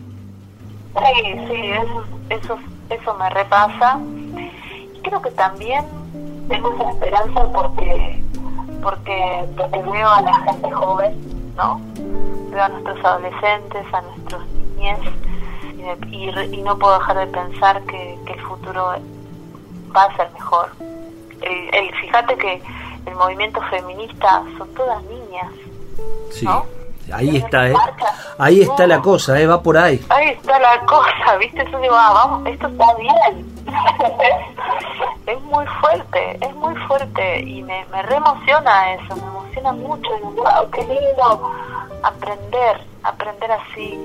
Sí, 0.96 1.34
sí, 1.48 1.62
eso, 1.72 2.04
eso, 2.30 2.58
eso 2.90 3.14
me 3.16 3.30
repasa. 3.30 4.00
Y 4.96 5.00
creo 5.02 5.22
que 5.22 5.32
también 5.32 5.86
tengo 6.50 6.74
esa 6.74 6.90
esperanza 6.92 7.52
porque, 7.54 8.24
porque, 8.82 9.46
porque 9.58 9.80
veo 9.80 10.10
a 10.10 10.22
la 10.22 10.34
gente 10.40 10.72
joven 10.72 11.33
¿no? 11.56 11.80
Veo 12.50 12.64
a 12.64 12.70
nuestros 12.70 13.04
adolescentes, 13.04 13.86
a 13.94 14.02
nuestros 14.02 14.46
niñez 14.48 15.00
y, 16.12 16.62
no 16.62 16.78
puedo 16.78 16.98
dejar 16.98 17.18
de 17.18 17.28
pensar 17.28 17.82
que, 17.84 18.18
el 18.28 18.42
futuro 18.42 18.94
va 19.96 20.04
a 20.04 20.16
ser 20.16 20.32
mejor. 20.32 20.70
El, 21.42 21.94
fíjate 21.96 22.36
que 22.38 22.62
el 23.06 23.16
movimiento 23.16 23.62
feminista 23.70 24.44
son 24.58 24.74
todas 24.74 25.04
niñas. 25.04 25.52
Sí. 26.32 26.48
Ahí 27.12 27.38
está, 27.38 27.70
¿eh? 27.70 27.74
Ahí 28.38 28.62
está 28.62 28.88
la 28.88 29.02
cosa, 29.02 29.40
¿eh? 29.40 29.46
Va 29.46 29.62
por 29.62 29.78
ahí. 29.78 30.04
Ahí 30.10 30.30
está 30.30 30.60
la 30.60 30.80
cosa, 30.86 31.38
¿viste? 31.40 31.62
Eso 31.62 31.80
digo, 31.80 31.96
ah, 31.96 32.14
vamos, 32.14 32.48
esto 32.48 32.68
está 32.68 32.96
bien. 32.96 33.54
es 35.28 35.42
muy 35.42 35.66
fuerte, 35.82 36.38
es 36.42 36.56
muy 36.56 36.76
fuerte 36.88 37.42
y 37.42 37.64
me, 37.64 37.86
me 37.92 38.02
reemociona 38.04 38.94
eso, 38.94 39.16
me 39.16 39.24
emociona 39.24 39.72
mucho. 39.74 40.10
Digo, 40.16 40.32
wow, 40.32 40.70
qué 40.72 40.82
lindo 40.82 41.52
aprender, 42.04 42.82
aprender 43.04 43.52
así, 43.52 43.98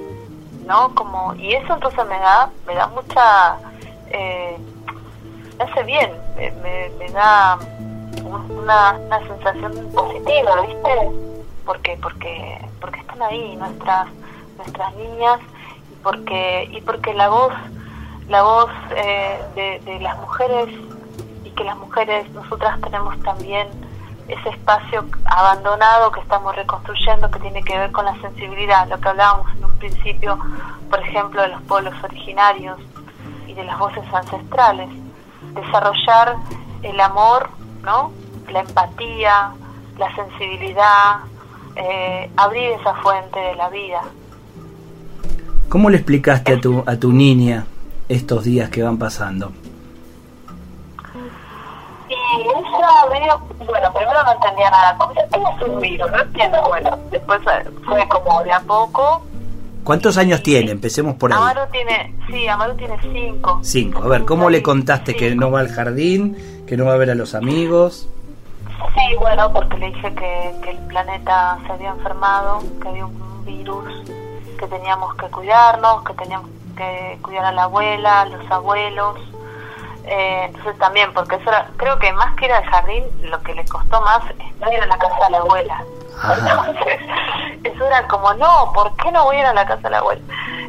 ¿no? 0.67 0.95
Como, 0.95 1.35
y 1.35 1.55
eso 1.55 1.75
entonces 1.75 2.05
me 2.07 2.19
da, 2.19 2.51
me 2.67 2.75
da 2.75 2.87
mucha, 2.89 3.57
eh, 4.11 4.57
me 5.59 5.65
hace 5.65 5.83
bien, 5.85 6.13
me, 6.37 6.51
me, 6.99 7.09
da 7.11 7.59
una, 8.25 8.93
una 8.93 9.19
sensación 9.27 9.91
positiva, 9.93 10.61
¿viste? 10.63 11.11
Porque 11.69 11.99
porque 12.01 12.59
porque 12.81 12.99
están 13.01 13.21
ahí 13.21 13.55
nuestras 13.57 14.07
nuestras 14.57 14.95
niñas 14.97 15.39
y 15.93 16.03
porque 16.03 16.67
y 16.73 16.81
porque 16.81 17.13
la 17.13 17.29
voz 17.29 17.53
la 18.27 18.43
voz 18.43 18.71
eh, 18.97 19.39
de, 19.55 19.81
de, 19.85 20.01
las 20.01 20.17
mujeres 20.19 20.69
y 21.45 21.51
que 21.51 21.65
las 21.65 21.77
mujeres 21.77 22.31
nosotras 22.31 22.81
tenemos 22.81 23.23
también 23.23 23.69
ese 24.29 24.49
espacio 24.49 25.05
abandonado 25.27 26.11
que 26.11 26.21
estamos 26.21 26.57
reconstruyendo 26.57 27.31
que 27.31 27.39
tiene 27.39 27.63
que 27.63 27.79
ver 27.79 27.93
con 27.93 28.07
la 28.07 28.19
sensibilidad 28.23 28.89
lo 28.89 28.99
que 28.99 29.09
hablábamos 29.09 29.55
en 29.55 29.67
un 29.67 29.79
principio 29.79 30.39
por 30.89 31.01
ejemplo 31.01 31.43
de 31.43 31.49
los 31.49 31.63
pueblos 31.65 31.95
originarios 32.03 32.79
y 33.47 33.53
de 33.53 33.65
las 33.65 33.79
voces 33.79 34.05
ancestrales. 34.15 34.89
Desarrollar 35.53 36.37
el 36.83 36.99
amor 36.99 37.51
no 37.83 38.11
la 38.49 38.61
empatía 38.61 39.53
la 39.99 40.15
sensibilidad 40.15 41.19
eh, 41.79 42.31
abrir 42.37 42.73
esa 42.73 42.95
fuente 42.97 43.39
de 43.39 43.55
la 43.57 43.69
vida. 43.69 44.03
¿Cómo 45.69 45.91
le 45.91 45.99
explicaste 45.99 46.55
a 46.55 46.61
tu, 46.61 46.83
a 46.87 46.97
tu 46.97 47.13
niña 47.13 47.67
estos 48.09 48.45
días 48.45 48.71
que 48.71 48.83
van 48.83 48.99
pasando? 48.99 49.53
Y 52.09 52.15
ella 52.15 52.59
medio, 53.11 53.39
bueno, 53.67 53.93
primero 53.93 54.23
no 54.25 54.33
entendía 54.33 54.71
nada. 54.71 54.97
es 55.31 55.69
un 55.69 55.81
virus? 55.81 56.11
No 56.11 56.21
entiendo. 56.21 56.63
Bueno, 56.69 56.99
después 57.11 57.41
fue 57.85 58.09
como 58.09 58.43
de 58.43 58.53
a 58.53 58.61
poco. 58.61 59.23
¿Cuántos 59.85 60.19
años 60.19 60.43
tiene? 60.43 60.71
Empecemos 60.71 61.15
por 61.15 61.33
ahí. 61.33 61.39
Amaru 61.39 61.61
tiene, 61.71 62.15
sí, 62.29 62.49
Amaru 62.49 62.75
tiene 62.77 62.97
cinco. 63.01 63.61
Cinco. 63.63 64.03
A 64.03 64.09
ver, 64.09 64.25
¿cómo 64.25 64.51
le 64.51 64.63
contaste 64.63 65.15
que 65.15 65.35
no 65.35 65.51
va 65.51 65.61
al 65.61 65.69
jardín, 65.69 66.65
que 66.67 66.77
no 66.77 66.87
va 66.87 66.95
a 66.95 66.97
ver 66.97 67.11
a 67.11 67.15
los 67.15 67.35
amigos? 67.35 68.09
Sí, 68.95 69.17
bueno, 69.19 69.53
porque 69.53 69.77
le 69.79 69.87
dije 69.87 70.15
que, 70.15 70.55
que 70.63 70.71
el 70.71 70.79
planeta 70.89 71.59
se 71.67 71.73
había 71.73 71.91
enfermado, 71.91 72.61
que 72.81 72.89
había 72.89 73.07
un 73.07 73.45
virus 73.45 74.05
que 74.59 74.67
teníamos 74.67 75.15
que 75.15 75.29
cuidarnos, 75.29 76.03
que 76.05 76.15
teníamos 76.15 76.51
que 76.77 77.19
cuidar 77.23 77.47
a 77.47 77.53
la 77.53 77.65
abuela, 77.65 78.23
a 78.23 78.25
los 78.27 78.51
abuelos. 78.51 79.19
Eh, 80.05 80.45
entonces 80.47 80.79
también, 80.79 81.13
porque 81.13 81.37
eso 81.37 81.49
era, 81.49 81.69
creo 81.77 81.99
que 81.99 82.13
más 82.13 82.35
que 82.37 82.47
ir 82.47 82.53
al 82.53 82.65
jardín, 82.65 83.05
lo 83.23 83.41
que 83.43 83.55
le 83.55 83.65
costó 83.67 84.01
más 84.01 84.23
es 84.31 84.57
no 84.57 84.73
ir 84.73 84.81
a 84.81 84.87
la 84.87 84.99
casa 84.99 85.25
de 85.25 85.31
la 85.31 85.39
abuela. 85.39 85.85
Entonces, 86.33 87.01
eso 87.65 87.87
era 87.87 88.07
como, 88.09 88.33
no, 88.35 88.73
¿por 88.73 88.95
qué 88.97 89.13
no 89.13 89.25
voy 89.25 89.37
a 89.37 89.41
ir 89.41 89.47
a 89.47 89.55
la 89.55 89.67
casa 89.67 89.83
de 89.83 89.91
la 89.91 89.99
abuela? 89.99 90.23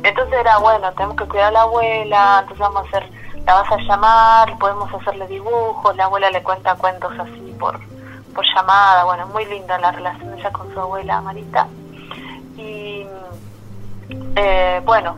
Entonces 0.04 0.40
era, 0.40 0.58
bueno, 0.58 0.92
tenemos 0.94 1.16
que 1.16 1.26
cuidar 1.26 1.48
a 1.48 1.52
la 1.52 1.62
abuela, 1.62 2.40
entonces 2.42 2.60
vamos 2.60 2.86
a 2.86 2.88
hacer, 2.88 3.10
la 3.46 3.54
vas 3.54 3.72
a 3.72 3.78
llamar, 3.78 4.58
podemos 4.60 4.94
hacerle 4.94 5.28
dibujos, 5.28 5.96
la 5.96 6.06
abuela 6.06 6.30
le 6.32 6.44
cuenta 6.44 6.76
cuentos 6.76 7.12
así 7.18 7.56
por, 7.60 7.80
por 8.34 8.46
llamada, 8.56 9.04
bueno, 9.04 9.28
muy 9.28 9.46
linda 9.46 9.78
la 9.80 9.92
relación 9.92 10.32
de 10.32 10.40
ella 10.40 10.52
con 10.52 10.74
su 10.74 10.80
abuela 10.80 11.22
Marita. 11.22 11.68
Y 12.58 13.06
eh, 14.36 14.82
bueno, 14.86 15.18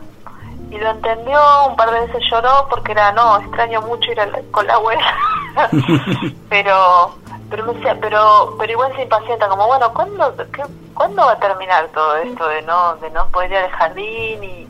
y 0.70 0.78
lo 0.78 0.90
entendió, 0.90 1.38
un 1.68 1.76
par 1.76 1.90
de 1.90 2.00
veces 2.00 2.22
lloró 2.30 2.66
porque 2.70 2.92
era, 2.92 3.12
no, 3.12 3.38
extraño 3.38 3.82
mucho 3.82 4.10
ir 4.10 4.18
con 4.50 4.66
la 4.66 4.74
abuela, 4.74 5.14
pero 6.48 7.14
pero 7.50 7.66
me 7.66 7.74
decía, 7.74 7.98
pero 8.00 8.54
pero 8.58 8.72
igual 8.72 8.94
se 8.96 9.02
impacienta, 9.02 9.48
como 9.48 9.66
bueno, 9.66 9.92
¿cuándo, 9.92 10.34
qué, 10.52 10.62
¿cuándo 10.94 11.26
va 11.26 11.32
a 11.32 11.38
terminar 11.38 11.88
todo 11.88 12.16
esto 12.16 12.48
de 12.48 12.62
no 12.62 12.96
de 12.96 13.10
no 13.10 13.26
poder 13.28 13.50
ir 13.50 13.56
al 13.58 13.70
jardín 13.70 14.44
y, 14.44 14.68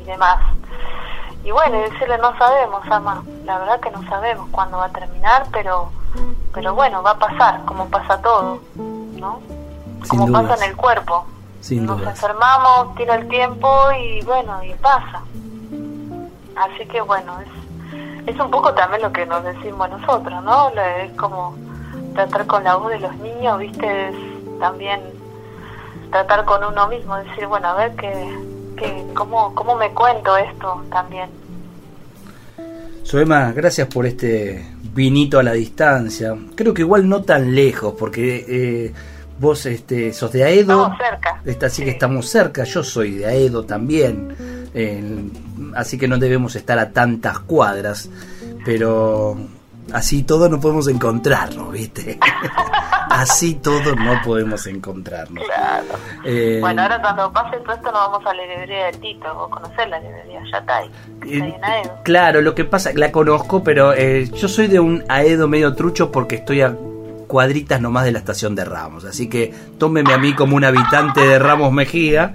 y 0.00 0.04
demás? 0.04 0.40
Y 1.44 1.50
bueno, 1.50 1.76
y 1.78 1.90
decirle, 1.90 2.18
no 2.18 2.36
sabemos, 2.38 2.80
ama, 2.90 3.22
la 3.44 3.58
verdad 3.58 3.80
que 3.80 3.90
no 3.90 4.02
sabemos 4.08 4.48
cuándo 4.50 4.78
va 4.78 4.86
a 4.86 4.92
terminar, 4.92 5.46
pero 5.52 5.90
pero 6.52 6.74
bueno, 6.74 7.02
va 7.02 7.10
a 7.10 7.18
pasar, 7.18 7.64
como 7.64 7.88
pasa 7.88 8.20
todo, 8.22 8.60
¿no? 8.76 9.40
como 10.08 10.30
pasa 10.30 10.54
en 10.56 10.70
el 10.70 10.76
cuerpo. 10.76 11.26
Nos 11.70 12.02
enfermamos, 12.02 12.94
tira 12.94 13.14
el 13.16 13.28
tiempo 13.28 13.68
y 13.98 14.22
bueno, 14.22 14.62
y 14.62 14.74
pasa. 14.74 15.22
Así 16.56 16.86
que 16.86 17.00
bueno, 17.00 17.38
es, 17.40 18.28
es 18.28 18.40
un 18.40 18.50
poco 18.50 18.74
también 18.74 19.02
lo 19.02 19.12
que 19.12 19.24
nos 19.24 19.42
decimos 19.42 19.88
nosotros, 19.88 20.44
¿no? 20.44 20.68
Es 20.68 21.10
como 21.12 21.56
tratar 22.14 22.46
con 22.46 22.64
la 22.64 22.76
voz 22.76 22.90
de 22.90 23.00
los 23.00 23.16
niños, 23.16 23.58
¿viste? 23.58 24.08
Es 24.10 24.16
también 24.60 25.00
tratar 26.10 26.44
con 26.44 26.62
uno 26.62 26.86
mismo, 26.86 27.16
decir, 27.16 27.46
bueno, 27.46 27.68
a 27.68 27.74
ver 27.74 27.96
qué, 27.96 28.53
cómo, 29.14 29.54
cómo 29.54 29.76
me 29.76 29.90
cuento 29.90 30.36
esto 30.36 30.84
también. 30.90 31.28
Soema, 33.02 33.52
gracias 33.52 33.88
por 33.88 34.06
este 34.06 34.66
vinito 34.94 35.38
a 35.38 35.42
la 35.42 35.52
distancia. 35.52 36.36
Creo 36.54 36.72
que 36.72 36.82
igual 36.82 37.08
no 37.08 37.22
tan 37.22 37.54
lejos, 37.54 37.94
porque 37.98 38.44
eh, 38.48 38.92
vos 39.38 39.66
este, 39.66 40.12
sos 40.12 40.32
de 40.32 40.44
Aedo. 40.44 40.84
Estamos 40.84 40.98
cerca. 40.98 41.40
Está, 41.44 41.66
así 41.66 41.84
que 41.84 41.90
estamos 41.90 42.28
cerca. 42.28 42.64
Yo 42.64 42.82
soy 42.82 43.16
de 43.16 43.26
Aedo 43.26 43.64
también. 43.64 44.34
así 45.74 45.98
que 45.98 46.08
no 46.08 46.18
debemos 46.18 46.56
estar 46.56 46.78
a 46.78 46.90
tantas 46.90 47.40
cuadras. 47.40 48.08
Pero 48.64 49.36
así 49.92 50.22
todo 50.22 50.48
no 50.48 50.60
podemos 50.60 50.88
encontrarnos, 50.88 51.72
¿viste? 51.72 52.18
así 53.10 53.54
todo 53.54 53.94
no 53.94 54.20
podemos 54.24 54.66
encontrarnos. 54.66 55.44
Claro. 55.44 55.84
Eh, 56.24 56.58
bueno, 56.60 56.82
ahora 56.82 57.00
cuando 57.00 57.32
pase 57.32 57.58
todo 57.58 57.72
esto 57.72 57.92
nos 57.92 58.10
vamos 58.10 58.26
a 58.26 58.34
la 58.34 58.46
librería 58.46 58.86
del 58.86 58.98
Tito, 58.98 59.34
vos 59.34 59.48
conocés 59.48 59.88
la 59.88 60.00
librería, 60.00 60.40
ya 60.50 60.58
está 60.58 60.76
ahí, 60.78 60.90
eh, 61.26 61.58
Claro, 62.02 62.40
lo 62.40 62.54
que 62.54 62.64
pasa, 62.64 62.90
la 62.94 63.12
conozco, 63.12 63.62
pero 63.62 63.92
eh, 63.92 64.30
yo 64.34 64.48
soy 64.48 64.68
de 64.68 64.80
un 64.80 65.04
Aedo 65.08 65.48
medio 65.48 65.74
trucho 65.74 66.10
porque 66.10 66.36
estoy 66.36 66.62
a 66.62 66.74
cuadritas 67.26 67.80
nomás 67.80 68.04
de 68.04 68.12
la 68.12 68.18
estación 68.18 68.54
de 68.54 68.64
Ramos, 68.64 69.04
así 69.04 69.28
que 69.28 69.54
tómeme 69.78 70.12
a 70.12 70.18
mí 70.18 70.34
como 70.34 70.56
un 70.56 70.64
habitante 70.64 71.20
de 71.20 71.38
Ramos 71.38 71.72
Mejía 71.72 72.34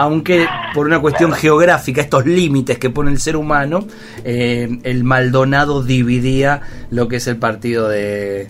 aunque 0.00 0.48
por 0.72 0.86
una 0.86 0.98
cuestión 0.98 1.30
geográfica, 1.32 2.00
estos 2.00 2.24
límites 2.24 2.78
que 2.78 2.88
pone 2.88 3.10
el 3.10 3.20
ser 3.20 3.36
humano, 3.36 3.86
eh, 4.24 4.78
el 4.82 5.04
Maldonado 5.04 5.82
dividía 5.82 6.62
lo 6.90 7.06
que 7.06 7.16
es 7.16 7.26
el 7.26 7.36
partido 7.36 7.86
de, 7.86 8.48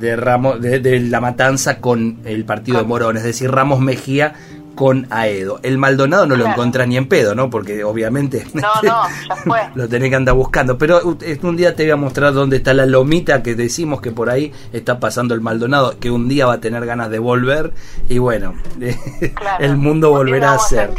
de, 0.00 0.16
Ramos, 0.16 0.60
de, 0.60 0.98
La 0.98 1.20
Matanza 1.20 1.78
con 1.78 2.18
el 2.24 2.44
partido 2.44 2.78
de 2.78 2.84
Morón, 2.84 3.16
es 3.18 3.22
decir, 3.22 3.52
Ramos 3.52 3.78
Mejía 3.78 4.34
con 4.74 5.06
Aedo. 5.10 5.60
El 5.62 5.78
Maldonado 5.78 6.26
no 6.26 6.36
lo 6.36 6.46
encontrás 6.46 6.88
ni 6.88 6.96
en 6.96 7.06
pedo, 7.06 7.34
¿no? 7.34 7.50
Porque 7.50 7.84
obviamente 7.84 8.46
no, 8.54 8.68
no, 8.82 9.04
ya 9.28 9.36
fue. 9.36 9.60
lo 9.74 9.88
tenés 9.88 10.10
que 10.10 10.16
andar 10.16 10.34
buscando. 10.34 10.78
Pero 10.78 11.00
un 11.42 11.56
día 11.56 11.74
te 11.74 11.84
voy 11.84 11.92
a 11.92 11.96
mostrar 11.96 12.32
dónde 12.32 12.56
está 12.56 12.74
la 12.74 12.86
lomita 12.86 13.42
que 13.42 13.54
decimos 13.54 14.00
que 14.00 14.10
por 14.10 14.30
ahí 14.30 14.52
está 14.72 14.98
pasando 14.98 15.34
el 15.34 15.40
Maldonado, 15.40 15.98
que 15.98 16.10
un 16.10 16.28
día 16.28 16.46
va 16.46 16.54
a 16.54 16.60
tener 16.60 16.84
ganas 16.86 17.10
de 17.10 17.18
volver 17.18 17.72
y 18.08 18.18
bueno, 18.18 18.54
el 19.60 19.76
mundo 19.76 20.10
volverá 20.10 20.54
a 20.54 20.58
ser. 20.58 20.90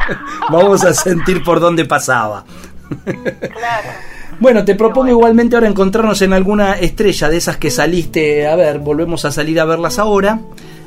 vamos 0.50 0.84
a 0.84 0.92
sentir 0.92 1.42
por 1.42 1.60
dónde 1.60 1.84
pasaba. 1.84 2.44
claro. 3.04 3.88
Bueno, 4.40 4.64
te 4.64 4.74
propongo 4.74 5.08
igualmente 5.08 5.54
ahora 5.54 5.68
encontrarnos 5.68 6.22
en 6.22 6.32
alguna 6.32 6.72
estrella 6.72 7.28
de 7.28 7.36
esas 7.36 7.58
que 7.58 7.70
saliste 7.70 8.48
a 8.48 8.56
ver, 8.56 8.78
volvemos 8.78 9.26
a 9.26 9.32
salir 9.32 9.60
a 9.60 9.66
verlas 9.66 9.98
ahora. 9.98 10.40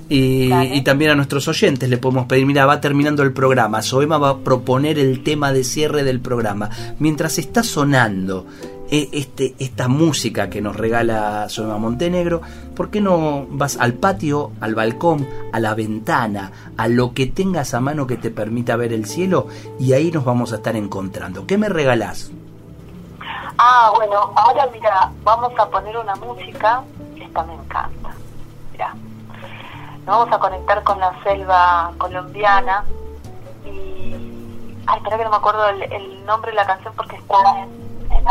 Y, 0.09 0.81
también 0.81 1.11
a 1.11 1.15
nuestros 1.15 1.47
oyentes 1.47 1.89
le 1.89 1.97
podemos 1.97 2.25
pedir, 2.25 2.45
mira, 2.45 2.65
va 2.65 2.81
terminando 2.81 3.23
el 3.23 3.33
programa, 3.33 3.81
Soema 3.81 4.17
va 4.17 4.29
a 4.29 4.37
proponer 4.37 4.99
el 4.99 5.23
tema 5.23 5.53
de 5.53 5.63
cierre 5.63 6.03
del 6.03 6.19
programa. 6.19 6.69
Mientras 6.99 7.39
está 7.39 7.63
sonando 7.63 8.45
eh, 8.91 9.09
este, 9.13 9.55
esta 9.59 9.87
música 9.87 10.49
que 10.49 10.61
nos 10.61 10.75
regala 10.75 11.47
Soema 11.49 11.77
Montenegro, 11.77 12.41
¿por 12.75 12.89
qué 12.91 13.01
no 13.01 13.47
vas 13.49 13.77
al 13.77 13.93
patio, 13.93 14.51
al 14.59 14.75
balcón, 14.75 15.27
a 15.51 15.59
la 15.59 15.73
ventana, 15.73 16.51
a 16.77 16.87
lo 16.87 17.13
que 17.13 17.25
tengas 17.25 17.73
a 17.73 17.79
mano 17.79 18.05
que 18.05 18.17
te 18.17 18.29
permita 18.29 18.75
ver 18.75 18.93
el 18.93 19.05
cielo 19.05 19.47
y 19.79 19.93
ahí 19.93 20.11
nos 20.11 20.25
vamos 20.25 20.51
a 20.53 20.57
estar 20.57 20.75
encontrando? 20.75 21.47
¿Qué 21.47 21.57
me 21.57 21.69
regalás? 21.69 22.31
Ah, 23.57 23.91
bueno, 23.95 24.33
ahora 24.35 24.67
mira, 24.73 25.11
vamos 25.23 25.53
a 25.57 25.69
poner 25.69 25.95
una 25.97 26.15
música, 26.15 26.83
esta 27.19 27.43
me 27.45 27.53
encanta. 27.53 28.22
Nos 30.05 30.17
vamos 30.17 30.33
a 30.33 30.39
conectar 30.39 30.83
con 30.83 30.99
la 30.99 31.13
selva 31.23 31.91
colombiana 31.97 32.83
y 33.65 34.13
ay 34.85 34.97
espera 34.97 35.17
que 35.17 35.23
no 35.23 35.29
me 35.29 35.37
acuerdo 35.37 35.69
el, 35.69 36.25
nombre 36.25 36.51
de 36.51 36.57
la 36.57 36.65
canción 36.65 36.93
porque 36.95 37.15
está 37.15 37.35
en, 37.57 37.69
en, 38.11 38.23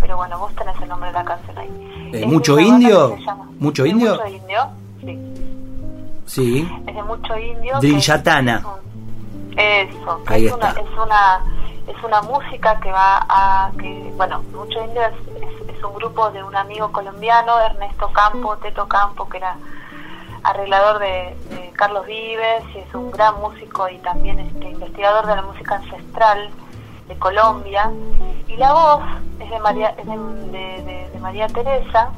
pero 0.00 0.16
bueno 0.16 0.38
vos 0.38 0.52
tenés 0.56 0.80
el 0.80 0.88
nombre 0.88 1.08
de 1.08 1.14
la 1.14 1.24
canción 1.24 1.58
ahí. 1.58 2.10
¿Es 2.12 2.26
mucho 2.26 2.58
indio 2.58 3.16
mucho 3.58 3.86
indio 3.86 4.14
mucho 4.14 4.26
indio 4.26 4.68
sí. 5.00 5.32
Sí. 6.26 6.82
Es 6.86 6.94
de 6.94 7.02
mucho 7.02 7.38
indio 7.38 7.78
Drillatana 7.78 8.64
eso 9.56 10.20
ahí 10.26 10.46
es 10.46 10.52
está. 10.52 10.72
una 10.72 10.80
es 10.80 10.98
una 10.98 11.40
es 11.86 12.04
una 12.04 12.22
música 12.22 12.80
que 12.80 12.90
va 12.90 13.24
a 13.28 13.70
que 13.78 14.12
bueno 14.16 14.42
mucho 14.52 14.84
indio 14.84 15.02
es, 15.02 15.14
es, 15.42 15.76
es 15.76 15.84
un 15.84 15.94
grupo 15.94 16.28
de 16.30 16.42
un 16.42 16.54
amigo 16.56 16.90
colombiano 16.90 17.58
Ernesto 17.60 18.10
Campo 18.12 18.56
Teto 18.56 18.86
Campo 18.88 19.28
que 19.28 19.38
era 19.38 19.56
arreglador 20.46 20.98
de, 21.00 21.36
Carlos 21.76 22.06
Vives 22.06 22.64
y 22.74 22.78
es 22.78 22.94
un 22.94 23.10
gran 23.10 23.38
músico 23.38 23.86
y 23.90 23.98
también 23.98 24.38
este, 24.38 24.70
investigador 24.70 25.26
de 25.26 25.36
la 25.36 25.42
música 25.42 25.74
ancestral 25.74 26.48
de 27.06 27.18
Colombia. 27.18 27.90
Y 28.48 28.56
la 28.56 28.72
voz 28.72 29.02
es 29.40 29.50
de 29.50 29.58
María, 29.58 29.92
de, 29.92 31.18
María 31.20 31.48
Teresa, 31.48 32.08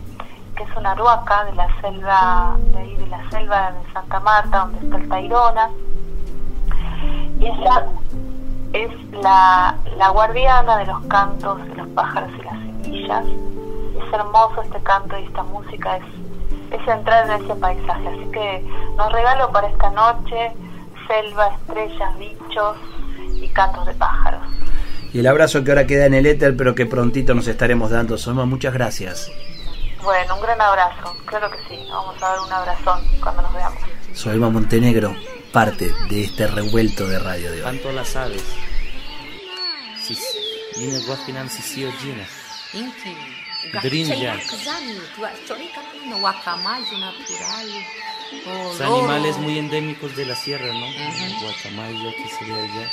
que 0.56 0.62
es 0.62 0.76
una 0.76 0.92
aruaca 0.92 1.44
de 1.46 1.54
la 1.54 1.80
selva, 1.80 2.56
de 2.72 2.78
ahí 2.78 2.94
de 2.94 3.06
la 3.08 3.30
selva 3.30 3.72
de 3.72 3.92
Santa 3.92 4.20
Marta, 4.20 4.58
donde 4.58 4.78
está 4.78 4.96
el 4.96 5.08
Tairona. 5.08 5.70
Y 7.40 7.46
ella 7.46 7.86
es 8.74 9.12
la, 9.14 9.76
la 9.96 10.08
guardiana 10.10 10.76
de 10.76 10.86
los 10.86 11.00
cantos 11.06 11.58
de 11.66 11.74
los 11.74 11.88
pájaros 11.88 12.30
y 12.38 12.42
las 12.42 12.54
semillas. 12.54 13.24
Es 13.26 14.12
hermoso 14.12 14.62
este 14.62 14.80
canto 14.84 15.18
y 15.18 15.24
esta 15.24 15.42
música, 15.42 15.96
es 15.96 16.04
es 16.70 16.88
entrar 16.88 17.28
en 17.28 17.44
ese 17.44 17.54
paisaje. 17.54 18.08
Así 18.08 18.30
que 18.32 18.64
nos 18.96 19.12
regalo 19.12 19.50
para 19.52 19.68
esta 19.68 19.90
noche 19.90 20.52
selva, 21.06 21.48
estrellas, 21.48 22.18
bichos 22.18 22.76
y 23.40 23.48
cantos 23.48 23.86
de 23.86 23.94
pájaros. 23.94 24.42
Y 25.12 25.20
el 25.20 25.26
abrazo 25.26 25.64
que 25.64 25.70
ahora 25.70 25.86
queda 25.86 26.06
en 26.06 26.14
el 26.14 26.26
éter, 26.26 26.56
pero 26.56 26.74
que 26.74 26.86
prontito 26.86 27.34
nos 27.34 27.48
estaremos 27.48 27.90
dando. 27.90 28.18
Soma, 28.18 28.44
muchas 28.44 28.74
gracias. 28.74 29.30
Bueno, 30.02 30.36
un 30.36 30.42
gran 30.42 30.60
abrazo. 30.60 31.16
Claro 31.24 31.50
que 31.50 31.58
sí. 31.68 31.80
Vamos 31.90 32.22
a 32.22 32.28
dar 32.28 32.40
un 32.40 32.52
abrazón 32.52 33.00
cuando 33.22 33.42
nos 33.42 33.54
veamos. 33.54 33.82
Soyma 34.12 34.50
Montenegro, 34.50 35.14
parte 35.52 35.90
de 36.10 36.24
este 36.24 36.46
revuelto 36.46 37.06
de 37.06 37.18
radio 37.18 37.50
de 37.50 37.58
hoy. 37.58 37.64
Canto 37.64 37.92
las 37.92 38.14
aves. 38.16 38.44
Grinjas. 43.82 44.46
Son 48.76 48.92
animales 48.94 49.38
muy 49.38 49.58
endémicos 49.58 50.14
de 50.16 50.26
la 50.26 50.36
sierra, 50.36 50.72
¿no? 50.72 50.86
Guacamayo, 51.40 52.10
que 52.12 52.28
sería 52.28 52.56
allá. 52.56 52.92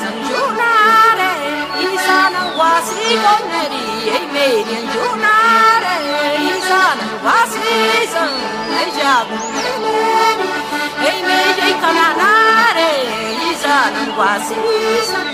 zonjunare 0.00 1.30
isana 1.88 2.42
wasi 2.58 3.04
gonari 3.22 3.84
e 4.16 4.20
meri 4.34 4.76
zonjunare 4.92 5.96
isana 6.52 7.06
wasi 7.26 7.74
zon 8.12 8.34
jabu 8.98 9.36
e 11.10 11.12
meri 11.28 11.70
kananare 11.82 12.90
isana 13.50 14.02
wasi 14.18 14.58
zon 15.10 15.28